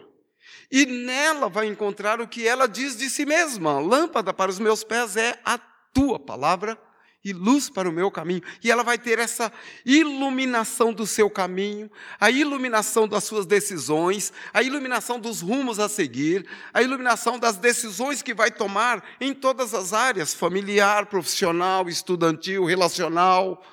E 0.70 0.84
nela 0.84 1.48
vai 1.48 1.66
encontrar 1.66 2.20
o 2.20 2.28
que 2.28 2.46
ela 2.46 2.68
diz 2.68 2.98
de 2.98 3.08
si 3.08 3.24
mesma: 3.24 3.78
lâmpada 3.78 4.34
para 4.34 4.50
os 4.50 4.58
meus 4.58 4.84
pés 4.84 5.16
é 5.16 5.40
a 5.42 5.56
tua 5.58 6.18
palavra 6.18 6.78
e 7.24 7.32
luz 7.32 7.70
para 7.70 7.88
o 7.88 7.92
meu 7.92 8.10
caminho. 8.10 8.42
E 8.62 8.70
ela 8.70 8.82
vai 8.82 8.98
ter 8.98 9.18
essa 9.18 9.50
iluminação 9.84 10.92
do 10.92 11.06
seu 11.06 11.30
caminho, 11.30 11.90
a 12.20 12.30
iluminação 12.30 13.08
das 13.08 13.24
suas 13.24 13.46
decisões, 13.46 14.32
a 14.52 14.62
iluminação 14.62 15.18
dos 15.18 15.40
rumos 15.40 15.78
a 15.78 15.88
seguir, 15.88 16.46
a 16.72 16.82
iluminação 16.82 17.38
das 17.38 17.56
decisões 17.56 18.20
que 18.20 18.34
vai 18.34 18.50
tomar 18.50 19.02
em 19.20 19.32
todas 19.32 19.72
as 19.72 19.94
áreas 19.94 20.34
familiar, 20.34 21.06
profissional, 21.06 21.88
estudantil, 21.88 22.66
relacional, 22.66 23.64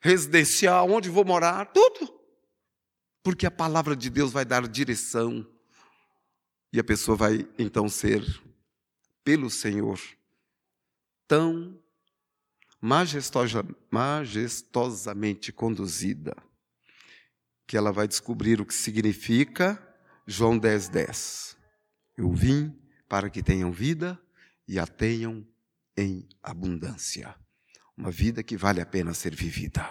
residencial, 0.00 0.90
onde 0.90 1.10
vou 1.10 1.24
morar, 1.24 1.66
tudo. 1.66 2.12
Porque 3.22 3.46
a 3.46 3.50
palavra 3.50 3.94
de 3.94 4.08
Deus 4.08 4.32
vai 4.32 4.44
dar 4.44 4.66
direção. 4.66 5.46
E 6.72 6.80
a 6.80 6.84
pessoa 6.84 7.16
vai 7.16 7.48
então 7.58 7.88
ser, 7.88 8.22
pelo 9.22 9.48
Senhor, 9.48 10.00
tão 11.28 11.83
majestosamente 12.84 15.50
conduzida, 15.50 16.36
que 17.66 17.78
ela 17.78 17.90
vai 17.90 18.06
descobrir 18.06 18.60
o 18.60 18.66
que 18.66 18.74
significa 18.74 19.82
João 20.26 20.58
10, 20.58 20.88
10. 20.88 21.56
Eu 22.14 22.30
vim 22.30 22.78
para 23.08 23.30
que 23.30 23.42
tenham 23.42 23.72
vida 23.72 24.20
e 24.68 24.78
a 24.78 24.86
tenham 24.86 25.48
em 25.96 26.28
abundância. 26.42 27.34
Uma 27.96 28.10
vida 28.10 28.42
que 28.42 28.54
vale 28.54 28.82
a 28.82 28.86
pena 28.86 29.14
ser 29.14 29.34
vivida. 29.34 29.88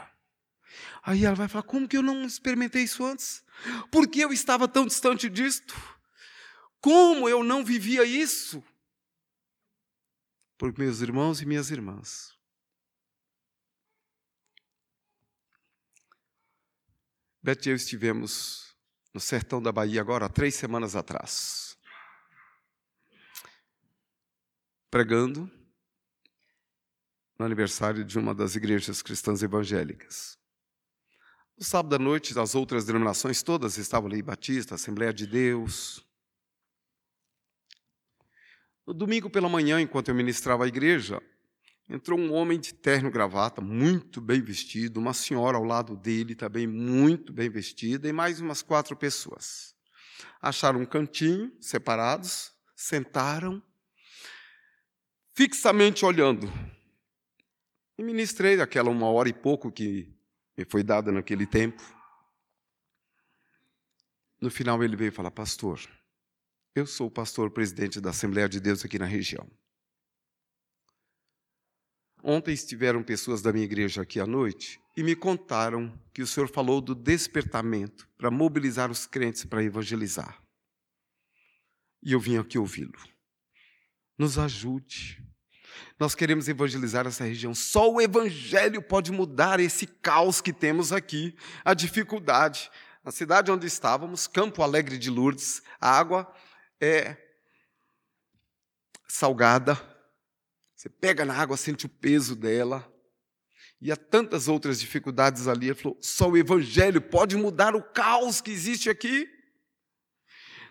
Aí 1.02 1.26
ela 1.26 1.36
vai 1.36 1.48
falar: 1.48 1.64
como 1.64 1.88
que 1.88 1.98
eu 1.98 2.04
não 2.04 2.28
experimentei 2.28 2.84
isso 2.84 3.04
antes? 3.04 3.44
Por 3.90 4.08
que 4.08 4.20
eu 4.20 4.32
estava 4.32 4.68
tão 4.68 4.86
distante 4.86 5.32
disto? 5.32 5.74
Como 6.80 7.28
eu 7.28 7.44
não 7.44 7.66
vivia 7.66 8.04
isso? 8.04 8.64
Por 10.60 10.78
meus 10.78 11.02
irmãos 11.02 11.42
e 11.42 11.46
minhas 11.48 11.72
irmãs, 11.72 12.33
Beth 17.44 17.66
e 17.66 17.72
eu 17.72 17.76
estivemos 17.76 18.74
no 19.14 19.20
sertão 19.20 19.62
da 19.62 19.70
Bahia 19.70 20.00
agora, 20.00 20.28
há 20.28 20.30
três 20.30 20.56
semanas 20.56 20.96
atrás. 20.96 21.78
Pregando 24.90 25.52
no 27.38 27.46
aniversário 27.46 28.06
de 28.06 28.18
uma 28.18 28.34
das 28.34 28.56
igrejas 28.56 29.02
cristãs 29.02 29.44
evangélicas. 29.44 30.40
No 31.58 31.66
sábado 31.66 31.96
à 31.96 32.00
noite, 32.00 32.38
as 32.40 32.56
outras 32.56 32.86
denominações 32.86 33.44
todas 33.44 33.78
estavam 33.78 34.10
ali, 34.10 34.22
Batista, 34.22 34.76
Assembleia 34.76 35.14
de 35.14 35.28
Deus. 35.28 36.02
No 38.88 38.94
domingo 38.94 39.30
pela 39.30 39.50
manhã, 39.50 39.82
enquanto 39.82 40.08
eu 40.08 40.16
ministrava 40.16 40.64
a 40.64 40.68
igreja, 40.68 41.22
entrou 41.94 42.18
um 42.18 42.34
homem 42.34 42.60
de 42.60 42.74
terno 42.74 43.08
e 43.08 43.12
gravata, 43.12 43.62
muito 43.62 44.20
bem 44.20 44.42
vestido, 44.42 45.00
uma 45.00 45.14
senhora 45.14 45.58
ao 45.58 45.64
lado 45.64 45.96
dele, 45.96 46.34
também 46.34 46.66
muito 46.66 47.32
bem 47.32 47.52
vestida, 47.52 48.10
e 48.10 48.12
mais 48.12 48.42
umas 48.42 48.64
quatro 48.64 48.96
pessoas. 48.96 49.76
Acharam 50.42 50.82
um 50.82 50.88
cantinho, 50.88 51.56
separados, 51.62 52.52
sentaram, 52.76 53.62
fixamente 55.36 56.04
olhando. 56.04 56.52
E 57.96 58.02
ministrei 58.02 58.60
aquela 58.60 58.90
uma 58.90 59.08
hora 59.12 59.30
e 59.30 59.34
pouco 59.34 59.72
que 59.72 60.12
me 60.58 60.66
foi 60.66 60.82
dada 60.82 61.12
naquele 61.12 61.46
tempo. 61.46 61.84
No 64.42 64.50
final 64.50 64.84
ele 64.84 64.96
veio 64.96 65.12
falar: 65.12 65.30
Pastor, 65.30 65.80
eu 66.74 66.88
sou 66.88 67.06
o 67.06 67.12
pastor 67.12 67.52
presidente 67.52 68.02
da 68.02 68.10
Assembleia 68.10 68.50
de 68.50 68.60
Deus 68.60 68.84
aqui 68.84 68.98
na 68.98 69.06
região. 69.06 69.48
Ontem 72.26 72.54
estiveram 72.54 73.04
pessoas 73.04 73.42
da 73.42 73.52
minha 73.52 73.66
igreja 73.66 74.02
aqui 74.02 74.18
à 74.18 74.26
noite 74.26 74.80
e 74.96 75.04
me 75.04 75.14
contaram 75.14 75.94
que 76.14 76.22
o 76.22 76.28
Senhor 76.28 76.48
falou 76.48 76.80
do 76.80 76.96
despertamento 76.96 78.08
para 78.18 78.32
mobilizar 78.32 78.90
os 78.90 79.06
crentes 79.06 79.44
para 79.44 79.62
evangelizar. 79.62 80.42
E 82.02 82.14
eu 82.14 82.20
vim 82.22 82.38
aqui 82.38 82.58
ouvi-lo. 82.58 82.98
Nos 84.18 84.40
ajude. 84.40 85.22
Nós 86.00 86.16
queremos 86.16 86.48
evangelizar 86.48 87.06
essa 87.06 87.26
região. 87.26 87.54
Só 87.54 87.92
o 87.92 88.00
evangelho 88.00 88.82
pode 88.82 89.12
mudar 89.12 89.60
esse 89.60 89.86
caos 89.86 90.40
que 90.40 90.54
temos 90.54 90.94
aqui, 90.94 91.36
a 91.66 91.74
dificuldade. 91.74 92.72
Na 93.04 93.12
cidade 93.12 93.52
onde 93.52 93.68
estávamos, 93.68 94.28
Campo 94.28 94.64
Alegre 94.64 94.98
de 94.98 95.10
Lourdes, 95.10 95.62
a 95.82 95.90
água 95.90 96.34
é 96.80 97.18
salgada, 99.10 99.93
você 100.84 100.90
pega 100.90 101.24
na 101.24 101.34
água, 101.34 101.56
sente 101.56 101.86
o 101.86 101.90
peso 101.90 102.36
dela. 102.36 102.86
E 103.82 103.90
há 103.90 103.96
tantas 103.96 104.50
outras 104.50 104.82
dificuldades 104.82 105.48
ali. 105.48 105.68
Ele 105.68 105.76
falou: 105.76 105.98
só 106.02 106.30
o 106.30 106.36
Evangelho 106.36 107.00
pode 107.00 107.38
mudar 107.38 107.74
o 107.74 107.82
caos 107.82 108.42
que 108.42 108.52
existe 108.52 108.90
aqui. 108.90 109.30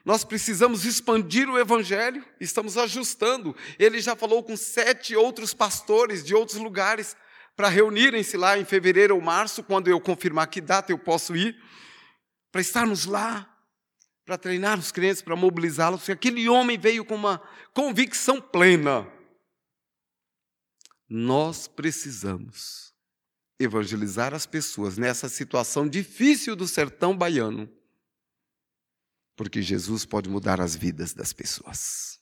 Nós 0.04 0.22
precisamos 0.22 0.84
expandir 0.84 1.48
o 1.48 1.58
Evangelho, 1.58 2.22
estamos 2.38 2.76
ajustando. 2.76 3.56
Ele 3.78 4.02
já 4.02 4.14
falou 4.14 4.42
com 4.42 4.54
sete 4.54 5.16
outros 5.16 5.54
pastores 5.54 6.22
de 6.22 6.34
outros 6.34 6.58
lugares 6.58 7.16
para 7.56 7.70
reunirem-se 7.70 8.36
lá 8.36 8.58
em 8.58 8.66
fevereiro 8.66 9.14
ou 9.14 9.20
março, 9.22 9.62
quando 9.62 9.88
eu 9.88 9.98
confirmar 9.98 10.48
que 10.48 10.60
data 10.60 10.92
eu 10.92 10.98
posso 10.98 11.34
ir, 11.34 11.56
para 12.50 12.60
estarmos 12.60 13.06
lá, 13.06 13.50
para 14.26 14.36
treinar 14.36 14.78
os 14.78 14.92
crentes, 14.92 15.22
para 15.22 15.36
mobilizá-los, 15.36 16.10
aquele 16.10 16.50
homem 16.50 16.78
veio 16.78 17.02
com 17.02 17.14
uma 17.14 17.40
convicção 17.72 18.42
plena 18.42 19.10
nós 21.14 21.68
precisamos 21.68 22.94
evangelizar 23.58 24.32
as 24.32 24.46
pessoas 24.46 24.96
nessa 24.96 25.28
situação 25.28 25.86
difícil 25.86 26.56
do 26.56 26.66
sertão 26.66 27.14
baiano, 27.14 27.70
porque 29.36 29.60
Jesus 29.60 30.06
pode 30.06 30.30
mudar 30.30 30.58
as 30.58 30.74
vidas 30.74 31.12
das 31.12 31.32
pessoas. 31.34 32.18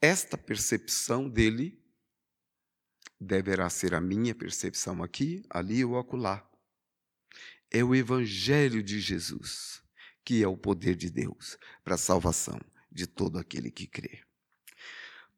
Esta 0.00 0.38
percepção 0.38 1.28
dele 1.28 1.82
deverá 3.20 3.68
ser 3.68 3.94
a 3.94 4.00
minha 4.00 4.34
percepção 4.34 5.02
aqui, 5.02 5.44
ali 5.50 5.84
ou 5.84 5.98
acolá. 5.98 6.48
É 7.68 7.82
o 7.82 7.94
Evangelho 7.94 8.82
de 8.82 9.00
Jesus 9.00 9.82
que 10.24 10.40
é 10.40 10.46
o 10.46 10.56
poder 10.56 10.94
de 10.94 11.10
Deus 11.10 11.58
para 11.82 11.96
a 11.96 11.98
salvação 11.98 12.60
de 12.90 13.08
todo 13.08 13.38
aquele 13.38 13.72
que 13.72 13.88
crê. 13.88 14.22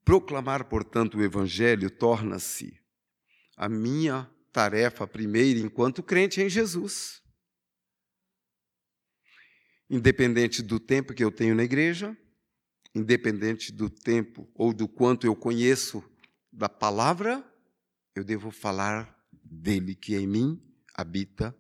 Proclamar, 0.05 0.69
portanto, 0.69 1.17
o 1.17 1.23
Evangelho 1.23 1.91
torna-se 1.91 2.79
a 3.57 3.69
minha 3.69 4.31
tarefa 4.53 5.07
primeira 5.07 5.59
enquanto 5.59 6.03
crente 6.03 6.41
em 6.41 6.49
Jesus. 6.49 7.23
Independente 9.89 10.63
do 10.63 10.79
tempo 10.79 11.15
que 11.15 11.25
eu 11.25 11.31
tenho 11.31 11.55
na 11.55 11.65
igreja, 11.65 12.17
independente 12.95 13.73
do 13.73 13.89
tempo 13.89 14.49
ou 14.55 14.73
do 14.73 14.87
quanto 14.87 15.27
eu 15.27 15.35
conheço 15.35 16.05
da 16.53 16.69
palavra, 16.69 17.45
eu 18.15 18.23
devo 18.23 18.51
falar 18.51 19.13
dele 19.33 19.95
que 19.95 20.15
em 20.15 20.27
mim 20.27 20.63
habita, 20.95 21.57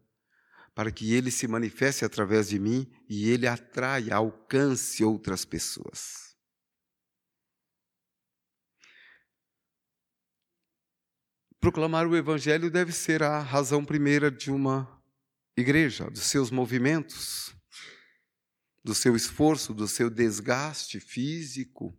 para 0.74 0.90
que 0.90 1.12
ele 1.12 1.30
se 1.30 1.46
manifeste 1.46 2.04
através 2.04 2.48
de 2.48 2.58
mim 2.58 2.90
e 3.08 3.28
ele 3.28 3.46
atraia, 3.46 4.14
alcance 4.14 5.02
outras 5.04 5.44
pessoas. 5.44 6.33
Proclamar 11.64 12.06
o 12.06 12.14
Evangelho 12.14 12.70
deve 12.70 12.92
ser 12.92 13.22
a 13.22 13.40
razão 13.40 13.82
primeira 13.86 14.30
de 14.30 14.50
uma 14.50 15.02
igreja, 15.56 16.10
dos 16.10 16.24
seus 16.24 16.50
movimentos, 16.50 17.56
do 18.84 18.94
seu 18.94 19.16
esforço, 19.16 19.72
do 19.72 19.88
seu 19.88 20.10
desgaste 20.10 21.00
físico, 21.00 21.98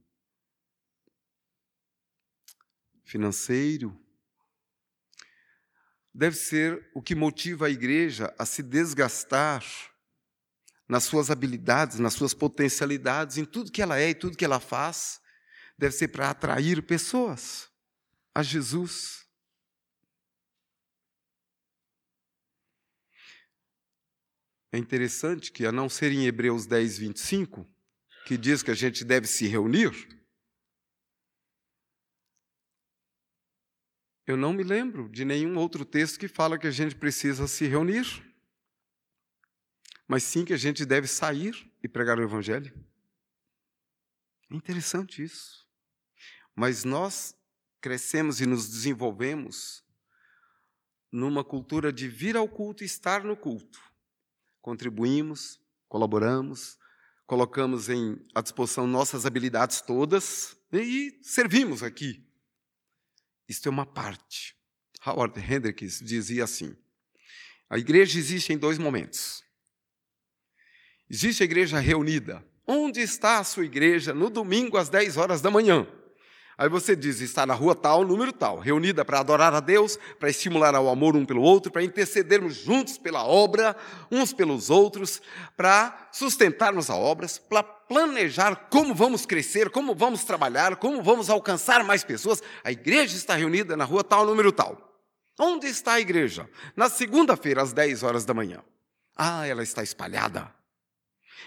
financeiro. 3.03 3.99
Deve 6.13 6.35
ser 6.35 6.87
o 6.93 7.01
que 7.01 7.15
motiva 7.15 7.65
a 7.65 7.71
igreja 7.71 8.31
a 8.37 8.45
se 8.45 8.61
desgastar 8.61 9.65
nas 10.87 11.05
suas 11.05 11.31
habilidades, 11.31 11.97
nas 11.97 12.13
suas 12.13 12.35
potencialidades, 12.35 13.39
em 13.39 13.45
tudo 13.45 13.71
que 13.71 13.81
ela 13.81 13.97
é 13.97 14.11
e 14.11 14.15
tudo 14.15 14.37
que 14.37 14.45
ela 14.45 14.59
faz. 14.59 15.19
Deve 15.75 15.95
ser 15.95 16.09
para 16.09 16.29
atrair 16.29 16.83
pessoas 16.83 17.67
a 18.31 18.43
Jesus. 18.43 19.24
É 24.75 24.77
interessante 24.77 25.53
que, 25.53 25.65
a 25.65 25.71
não 25.71 25.87
ser 25.87 26.11
em 26.11 26.25
Hebreus 26.25 26.65
10, 26.65 26.97
25, 26.97 27.65
que 28.25 28.37
diz 28.37 28.61
que 28.61 28.69
a 28.69 28.73
gente 28.73 29.05
deve 29.05 29.25
se 29.25 29.47
reunir, 29.47 29.89
eu 34.27 34.35
não 34.35 34.51
me 34.51 34.63
lembro 34.63 35.07
de 35.07 35.23
nenhum 35.23 35.57
outro 35.57 35.85
texto 35.85 36.19
que 36.19 36.27
fala 36.27 36.59
que 36.59 36.67
a 36.67 36.71
gente 36.71 36.93
precisa 36.93 37.47
se 37.47 37.65
reunir, 37.65 38.05
mas 40.05 40.23
sim 40.23 40.43
que 40.43 40.51
a 40.51 40.57
gente 40.57 40.85
deve 40.85 41.07
sair 41.07 41.71
e 41.81 41.87
pregar 41.87 42.19
o 42.19 42.23
Evangelho. 42.23 42.77
É 44.51 44.55
interessante 44.55 45.23
isso. 45.23 45.65
Mas 46.53 46.83
nós 46.83 47.33
crescemos 47.79 48.41
e 48.41 48.45
nos 48.45 48.69
desenvolvemos 48.69 49.85
numa 51.09 51.45
cultura 51.45 51.93
de 51.93 52.09
vir 52.09 52.35
ao 52.35 52.49
culto 52.49 52.83
e 52.83 52.85
estar 52.85 53.23
no 53.23 53.37
culto 53.37 53.94
contribuímos, 54.65 55.59
colaboramos, 55.87 56.79
colocamos 57.27 57.87
em, 57.87 58.17
à 58.33 58.41
disposição 58.41 58.87
nossas 58.87 59.23
habilidades 59.23 59.79
todas 59.79 60.57
e 60.73 61.19
servimos 61.21 61.83
aqui. 61.83 62.27
Isto 63.47 63.69
é 63.69 63.71
uma 63.71 63.85
parte. 63.85 64.55
Howard 65.05 65.39
Hendricks 65.39 65.99
dizia 65.99 66.45
assim: 66.45 66.75
a 67.69 67.77
igreja 67.77 68.17
existe 68.17 68.53
em 68.53 68.57
dois 68.57 68.79
momentos. 68.79 69.43
Existe 71.07 71.43
a 71.43 71.45
igreja 71.45 71.77
reunida. 71.77 72.43
Onde 72.65 73.01
está 73.01 73.37
a 73.37 73.43
sua 73.43 73.65
igreja 73.65 74.15
no 74.15 74.31
domingo 74.31 74.77
às 74.77 74.89
10 74.89 75.17
horas 75.17 75.41
da 75.41 75.51
manhã? 75.51 75.87
Aí 76.57 76.69
você 76.69 76.95
diz, 76.95 77.19
está 77.19 77.45
na 77.45 77.53
rua 77.53 77.75
tal, 77.75 78.05
número 78.05 78.31
tal, 78.31 78.59
reunida 78.59 79.03
para 79.03 79.19
adorar 79.19 79.53
a 79.53 79.59
Deus, 79.59 79.99
para 80.19 80.29
estimular 80.29 80.73
ao 80.73 80.87
amor 80.87 81.15
um 81.15 81.25
pelo 81.25 81.41
outro, 81.41 81.71
para 81.71 81.83
intercedermos 81.83 82.55
juntos 82.55 82.97
pela 82.97 83.25
obra, 83.25 83.75
uns 84.09 84.31
pelos 84.31 84.69
outros, 84.69 85.21
para 85.57 86.09
sustentarmos 86.13 86.89
a 86.89 86.95
obras, 86.95 87.37
para 87.37 87.61
planejar 87.61 88.67
como 88.69 88.95
vamos 88.95 89.25
crescer, 89.25 89.69
como 89.69 89.93
vamos 89.93 90.23
trabalhar, 90.23 90.77
como 90.77 91.03
vamos 91.03 91.29
alcançar 91.29 91.83
mais 91.83 92.03
pessoas. 92.03 92.41
A 92.63 92.71
igreja 92.71 93.17
está 93.17 93.35
reunida 93.35 93.75
na 93.75 93.83
rua 93.83 94.03
tal, 94.03 94.25
número 94.25 94.51
tal. 94.51 94.77
Onde 95.37 95.67
está 95.67 95.93
a 95.93 95.99
igreja? 95.99 96.49
Na 96.75 96.87
segunda-feira, 96.89 97.61
às 97.61 97.73
10 97.73 98.03
horas 98.03 98.23
da 98.23 98.33
manhã. 98.33 98.63
Ah, 99.17 99.45
ela 99.45 99.61
está 99.61 99.83
espalhada 99.83 100.53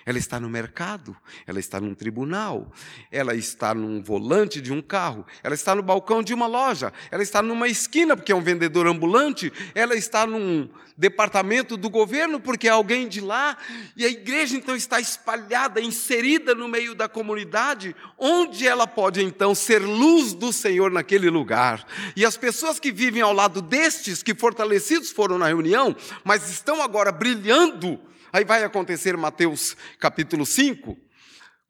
ela 0.04 0.18
está 0.18 0.40
no 0.40 0.48
mercado, 0.48 1.16
ela 1.46 1.58
está 1.58 1.80
num 1.80 1.94
tribunal, 1.94 2.72
ela 3.10 3.34
está 3.34 3.74
num 3.74 4.02
volante 4.02 4.60
de 4.60 4.72
um 4.72 4.80
carro, 4.80 5.26
ela 5.42 5.54
está 5.54 5.74
no 5.74 5.82
balcão 5.82 6.22
de 6.22 6.32
uma 6.32 6.46
loja, 6.46 6.92
ela 7.10 7.22
está 7.22 7.42
numa 7.42 7.68
esquina 7.68 8.16
porque 8.16 8.32
é 8.32 8.34
um 8.34 8.42
vendedor 8.42 8.86
ambulante, 8.86 9.52
ela 9.74 9.94
está 9.94 10.26
num 10.26 10.68
departamento 10.96 11.76
do 11.76 11.88
governo 11.88 12.40
porque 12.40 12.66
é 12.66 12.70
alguém 12.70 13.06
de 13.06 13.20
lá, 13.20 13.56
e 13.96 14.04
a 14.04 14.08
igreja 14.08 14.56
então 14.56 14.74
está 14.74 15.00
espalhada, 15.00 15.80
inserida 15.80 16.54
no 16.54 16.66
meio 16.66 16.94
da 16.94 17.08
comunidade, 17.08 17.94
onde 18.18 18.66
ela 18.66 18.86
pode 18.86 19.22
então 19.22 19.54
ser 19.54 19.78
luz 19.78 20.32
do 20.32 20.52
Senhor 20.52 20.90
naquele 20.90 21.30
lugar. 21.30 21.86
E 22.16 22.24
as 22.24 22.36
pessoas 22.36 22.80
que 22.80 22.90
vivem 22.90 23.22
ao 23.22 23.32
lado 23.32 23.62
destes, 23.62 24.22
que 24.22 24.34
fortalecidos 24.34 25.12
foram 25.12 25.38
na 25.38 25.46
reunião, 25.46 25.94
mas 26.24 26.50
estão 26.50 26.82
agora 26.82 27.12
brilhando 27.12 28.00
Aí 28.32 28.44
vai 28.44 28.62
acontecer 28.62 29.16
Mateus 29.16 29.76
capítulo 29.98 30.44
5, 30.44 30.96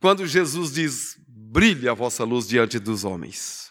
quando 0.01 0.27
Jesus 0.27 0.73
diz: 0.73 1.17
brilhe 1.27 1.89
a 1.89 1.95
vossa 1.95 2.25
luz 2.25 2.47
diante 2.47 2.79
dos 2.79 3.05
homens, 3.05 3.71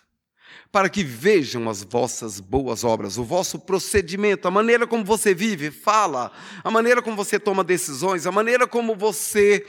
para 0.72 0.90
que 0.90 1.04
vejam 1.04 1.70
as 1.70 1.84
vossas 1.84 2.40
boas 2.40 2.84
obras, 2.84 3.18
o 3.18 3.24
vosso 3.24 3.60
procedimento, 3.60 4.48
a 4.48 4.52
maneira 4.52 4.88
como 4.88 5.04
você 5.04 5.34
vive, 5.34 5.70
fala, 5.70 6.32
a 6.64 6.72
maneira 6.72 7.02
como 7.02 7.16
você 7.16 7.40
toma 7.40 7.64
decisões, 7.64 8.26
a 8.26 8.32
maneira 8.32 8.68
como 8.68 8.96
você 8.96 9.66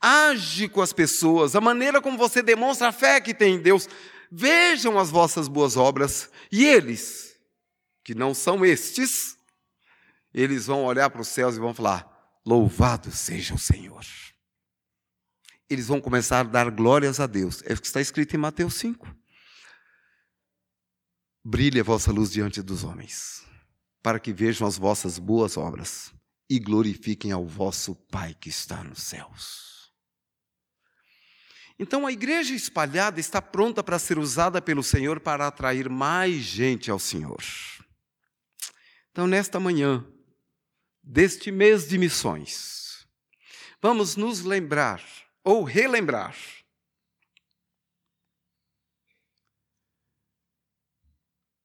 age 0.00 0.68
com 0.68 0.80
as 0.80 0.92
pessoas, 0.92 1.54
a 1.54 1.60
maneira 1.60 2.00
como 2.00 2.18
você 2.18 2.42
demonstra 2.42 2.88
a 2.88 2.92
fé 2.92 3.20
que 3.20 3.34
tem 3.34 3.54
em 3.54 3.60
Deus. 3.60 3.88
Vejam 4.30 4.98
as 4.98 5.10
vossas 5.10 5.46
boas 5.46 5.76
obras 5.76 6.30
e 6.50 6.64
eles, 6.64 7.36
que 8.02 8.14
não 8.14 8.32
são 8.32 8.64
estes, 8.64 9.36
eles 10.34 10.66
vão 10.66 10.84
olhar 10.84 11.10
para 11.10 11.20
os 11.20 11.28
céus 11.28 11.56
e 11.56 11.60
vão 11.60 11.74
falar: 11.74 12.11
Louvado 12.44 13.10
seja 13.10 13.54
o 13.54 13.58
Senhor. 13.58 14.04
Eles 15.68 15.86
vão 15.86 16.00
começar 16.00 16.40
a 16.40 16.42
dar 16.42 16.70
glórias 16.70 17.20
a 17.20 17.26
Deus. 17.26 17.62
É 17.64 17.72
o 17.72 17.80
que 17.80 17.86
está 17.86 18.00
escrito 18.00 18.34
em 18.34 18.38
Mateus 18.38 18.74
5. 18.74 19.08
Brilhe 21.44 21.80
a 21.80 21.84
vossa 21.84 22.12
luz 22.12 22.30
diante 22.30 22.62
dos 22.62 22.84
homens, 22.84 23.44
para 24.02 24.20
que 24.20 24.32
vejam 24.32 24.66
as 24.66 24.76
vossas 24.76 25.18
boas 25.18 25.56
obras 25.56 26.12
e 26.48 26.58
glorifiquem 26.58 27.32
ao 27.32 27.46
vosso 27.46 27.94
Pai 27.94 28.34
que 28.34 28.48
está 28.48 28.84
nos 28.84 29.02
céus. 29.02 29.92
Então 31.78 32.06
a 32.06 32.12
igreja 32.12 32.54
espalhada 32.54 33.18
está 33.18 33.40
pronta 33.40 33.82
para 33.82 33.98
ser 33.98 34.18
usada 34.18 34.60
pelo 34.60 34.82
Senhor 34.82 35.18
para 35.18 35.46
atrair 35.46 35.88
mais 35.88 36.36
gente 36.36 36.90
ao 36.90 36.98
Senhor. 36.98 37.42
Então, 39.10 39.26
nesta 39.26 39.60
manhã, 39.60 40.06
deste 41.02 41.50
mês 41.50 41.88
de 41.88 41.98
missões, 41.98 43.06
vamos 43.80 44.16
nos 44.16 44.42
lembrar 44.42 45.02
ou 45.42 45.64
relembrar 45.64 46.36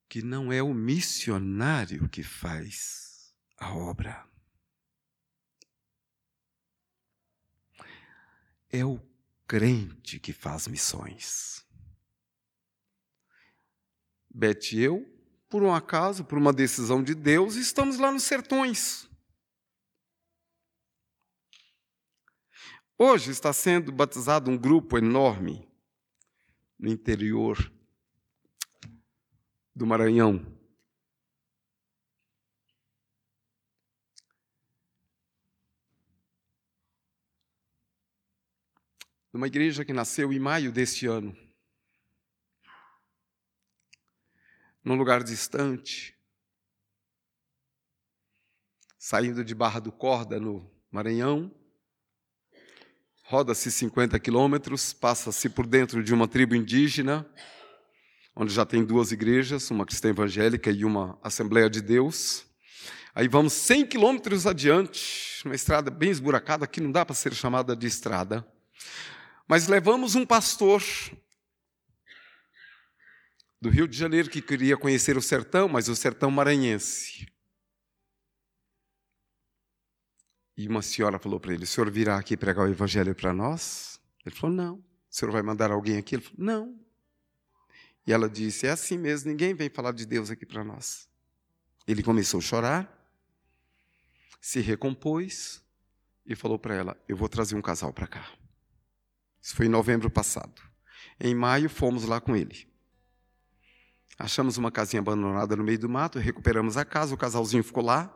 que 0.10 0.22
não 0.22 0.52
é 0.52 0.64
o 0.64 0.74
missionário 0.74 2.10
que 2.10 2.24
faz 2.24 3.34
a 3.58 3.74
obra. 3.76 4.26
É 8.70 8.84
o 8.84 9.00
crente 9.48 10.20
que 10.20 10.34
faz 10.34 10.68
missões. 10.68 11.66
Bete 14.30 14.78
e 14.78 14.84
eu, 14.84 15.06
por 15.50 15.64
um 15.64 15.74
acaso, 15.74 16.24
por 16.24 16.38
uma 16.38 16.54
decisão 16.54 17.04
de 17.04 17.16
Deus, 17.16 17.56
estamos 17.56 17.98
lá 17.98 18.12
nos 18.12 18.24
sertões. 18.24 19.08
Hoje 23.00 23.30
está 23.30 23.54
sendo 23.54 23.92
batizado 23.92 24.50
um 24.50 24.58
grupo 24.58 24.98
enorme 24.98 25.72
no 26.80 26.90
interior 26.90 27.72
do 29.76 29.86
Maranhão. 29.86 30.44
Numa 39.32 39.46
igreja 39.46 39.86
que 39.86 39.94
nasceu 39.94 40.34
em 40.34 40.40
maio 40.40 40.72
deste 40.72 41.06
ano. 41.06 41.38
Num 44.84 44.96
lugar 44.96 45.24
distante, 45.24 46.18
saindo 48.98 49.46
de 49.46 49.54
Barra 49.54 49.80
do 49.80 49.92
Corda, 49.92 50.40
no 50.40 50.68
Maranhão, 50.90 51.57
roda-se 53.30 53.70
50 53.70 54.18
quilômetros, 54.22 54.94
passa-se 54.94 55.50
por 55.50 55.68
dentro 55.68 56.02
de 56.02 56.14
uma 56.14 56.30
tribo 56.30 56.56
indígena, 56.56 57.28
onde 58.34 58.54
já 58.54 58.66
tem 58.66 58.86
duas 58.86 59.12
igrejas, 59.12 59.70
uma 59.70 59.86
cristã 59.86 60.08
evangélica 60.08 60.72
e 60.72 60.86
uma 60.86 61.20
Assembleia 61.22 61.70
de 61.70 61.82
Deus. 61.82 62.46
Aí 63.14 63.28
vamos 63.28 63.52
100 63.52 63.88
quilômetros 63.88 64.48
adiante, 64.48 65.42
uma 65.44 65.54
estrada 65.54 65.92
bem 65.92 66.10
esburacada, 66.10 66.66
que 66.66 66.80
não 66.80 66.90
dá 66.90 67.06
para 67.06 67.14
ser 67.14 67.34
chamada 67.34 67.76
de 67.76 67.86
estrada. 67.86 68.48
Mas 69.46 69.68
levamos 69.68 70.16
um 70.16 70.26
pastor 70.26 70.82
do 73.62 73.70
Rio 73.70 73.90
de 73.90 73.98
Janeiro 73.98 74.30
que 74.30 74.42
queria 74.42 74.78
conhecer 74.78 75.18
o 75.18 75.22
sertão, 75.22 75.68
mas 75.68 75.90
o 75.90 75.96
sertão 75.98 76.32
maranhense. 76.32 77.28
E 80.58 80.68
uma 80.68 80.82
senhora 80.82 81.20
falou 81.20 81.40
para 81.40 81.54
ele: 81.54 81.64
O 81.64 81.68
senhor 81.68 81.90
virá 81.92 82.18
aqui 82.18 82.36
pregar 82.36 82.66
o 82.66 82.70
evangelho 82.70 83.14
para 83.14 83.32
nós? 83.32 84.02
Ele 84.26 84.34
falou: 84.34 84.56
Não. 84.56 84.76
O 84.78 84.84
senhor 85.10 85.32
vai 85.32 85.44
mandar 85.44 85.72
alguém 85.72 85.98
aqui? 85.98 86.16
Ele 86.16 86.24
falou: 86.24 86.40
Não. 86.40 86.80
E 88.06 88.12
ela 88.12 88.28
disse: 88.28 88.66
É 88.66 88.72
assim 88.72 88.98
mesmo, 88.98 89.30
ninguém 89.30 89.54
vem 89.54 89.70
falar 89.70 89.92
de 89.92 90.06
Deus 90.06 90.32
aqui 90.32 90.46
para 90.46 90.64
nós. 90.64 91.08
Ele 91.88 92.02
começou 92.02 92.40
a 92.40 92.42
chorar, 92.42 93.12
se 94.42 94.60
recompôs 94.60 95.64
e 96.26 96.36
falou 96.36 96.58
para 96.58 96.74
ela: 96.74 96.98
Eu 97.08 97.16
vou 97.16 97.30
trazer 97.30 97.56
um 97.56 97.62
casal 97.62 97.94
para 97.94 98.08
cá. 98.08 98.28
Isso 99.40 99.56
foi 99.56 99.68
em 99.68 99.70
novembro 99.70 100.10
passado. 100.10 100.62
Em 101.20 101.36
maio, 101.36 101.70
fomos 101.70 102.04
lá 102.06 102.20
com 102.20 102.36
ele. 102.36 102.68
Achamos 104.18 104.58
uma 104.58 104.72
casinha 104.72 105.00
abandonada 105.00 105.56
no 105.56 105.64
meio 105.64 105.78
do 105.78 105.88
mato, 105.88 106.18
recuperamos 106.18 106.76
a 106.76 106.84
casa, 106.84 107.14
o 107.14 107.18
casalzinho 107.18 107.64
ficou 107.64 107.84
lá. 107.84 108.12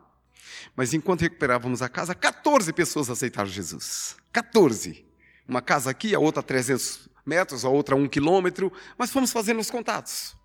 Mas 0.76 0.94
enquanto 0.94 1.22
recuperávamos 1.22 1.82
a 1.82 1.88
casa, 1.88 2.14
14 2.14 2.72
pessoas 2.72 3.10
aceitaram 3.10 3.48
Jesus. 3.48 4.16
14. 4.32 5.04
Uma 5.46 5.60
casa 5.60 5.90
aqui, 5.90 6.14
a 6.14 6.18
outra 6.18 6.40
a 6.40 6.42
300 6.42 7.08
metros, 7.24 7.64
a 7.64 7.68
outra 7.68 7.96
um 7.96 8.08
quilômetro, 8.08 8.72
mas 8.96 9.10
fomos 9.10 9.32
fazendo 9.32 9.60
os 9.60 9.70
contatos. 9.70 10.36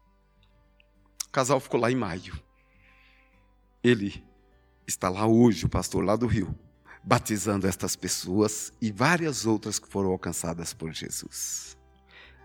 O 1.28 1.32
casal 1.32 1.60
ficou 1.60 1.80
lá 1.80 1.92
em 1.92 1.96
maio. 1.96 2.40
Ele 3.84 4.24
está 4.88 5.10
lá 5.10 5.26
hoje, 5.28 5.66
o 5.66 5.70
pastor 5.70 6.04
lá 6.04 6.16
do 6.16 6.28
Rio, 6.28 6.58
batizando 7.04 7.68
estas 7.68 7.96
pessoas 7.96 8.72
e 8.82 8.92
várias 8.92 9.46
outras 9.46 9.80
que 9.80 9.88
foram 9.88 10.10
alcançadas 10.10 10.74
por 10.74 10.92
Jesus. 10.94 11.78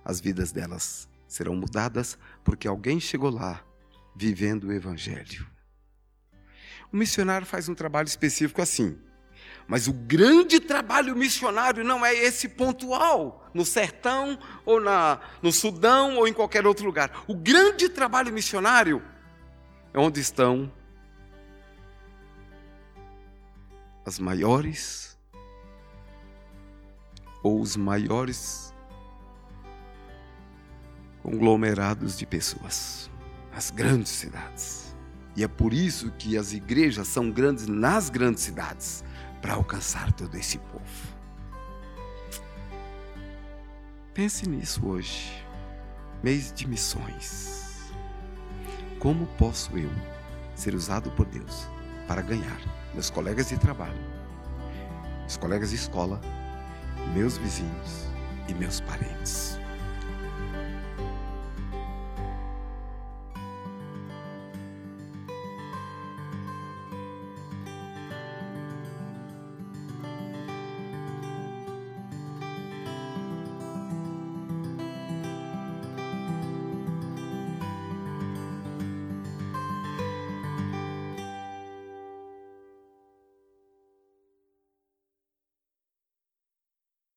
As 0.04 0.20
vidas 0.20 0.52
delas 0.52 1.08
serão 1.26 1.56
mudadas 1.56 2.18
porque 2.44 2.68
alguém 2.68 3.00
chegou 3.00 3.30
lá 3.30 3.64
vivendo 4.14 4.64
o 4.64 4.72
Evangelho. 4.72 5.46
O 6.92 6.96
missionário 6.96 7.46
faz 7.46 7.68
um 7.68 7.74
trabalho 7.74 8.06
específico 8.06 8.60
assim. 8.60 8.98
Mas 9.66 9.88
o 9.88 9.92
grande 9.92 10.60
trabalho 10.60 11.16
missionário 11.16 11.84
não 11.84 12.04
é 12.04 12.14
esse 12.14 12.48
pontual, 12.48 13.50
no 13.54 13.64
sertão, 13.64 14.38
ou 14.64 14.80
na, 14.80 15.20
no 15.40 15.52
Sudão, 15.52 16.16
ou 16.16 16.28
em 16.28 16.32
qualquer 16.32 16.66
outro 16.66 16.84
lugar. 16.84 17.24
O 17.26 17.34
grande 17.34 17.88
trabalho 17.88 18.32
missionário 18.32 19.02
é 19.94 19.98
onde 19.98 20.20
estão 20.20 20.70
as 24.04 24.18
maiores 24.18 25.18
ou 27.42 27.60
os 27.60 27.76
maiores 27.76 28.74
conglomerados 31.22 32.18
de 32.18 32.26
pessoas, 32.26 33.10
as 33.52 33.70
grandes 33.70 34.10
cidades. 34.10 34.91
E 35.34 35.42
é 35.42 35.48
por 35.48 35.72
isso 35.72 36.10
que 36.18 36.36
as 36.36 36.52
igrejas 36.52 37.08
são 37.08 37.30
grandes 37.30 37.66
nas 37.66 38.10
grandes 38.10 38.42
cidades 38.42 39.02
para 39.40 39.54
alcançar 39.54 40.12
todo 40.12 40.36
esse 40.36 40.58
povo. 40.58 41.12
Pense 44.14 44.46
nisso 44.46 44.86
hoje, 44.86 45.32
mês 46.22 46.52
de 46.52 46.68
missões. 46.68 47.90
Como 48.98 49.26
posso 49.38 49.76
eu 49.76 49.90
ser 50.54 50.74
usado 50.74 51.10
por 51.12 51.26
Deus 51.26 51.66
para 52.06 52.20
ganhar 52.20 52.60
meus 52.92 53.08
colegas 53.08 53.48
de 53.48 53.58
trabalho, 53.58 53.98
meus 55.20 55.38
colegas 55.38 55.70
de 55.70 55.76
escola, 55.76 56.20
meus 57.14 57.38
vizinhos 57.38 58.06
e 58.48 58.54
meus 58.54 58.80
parentes? 58.80 59.61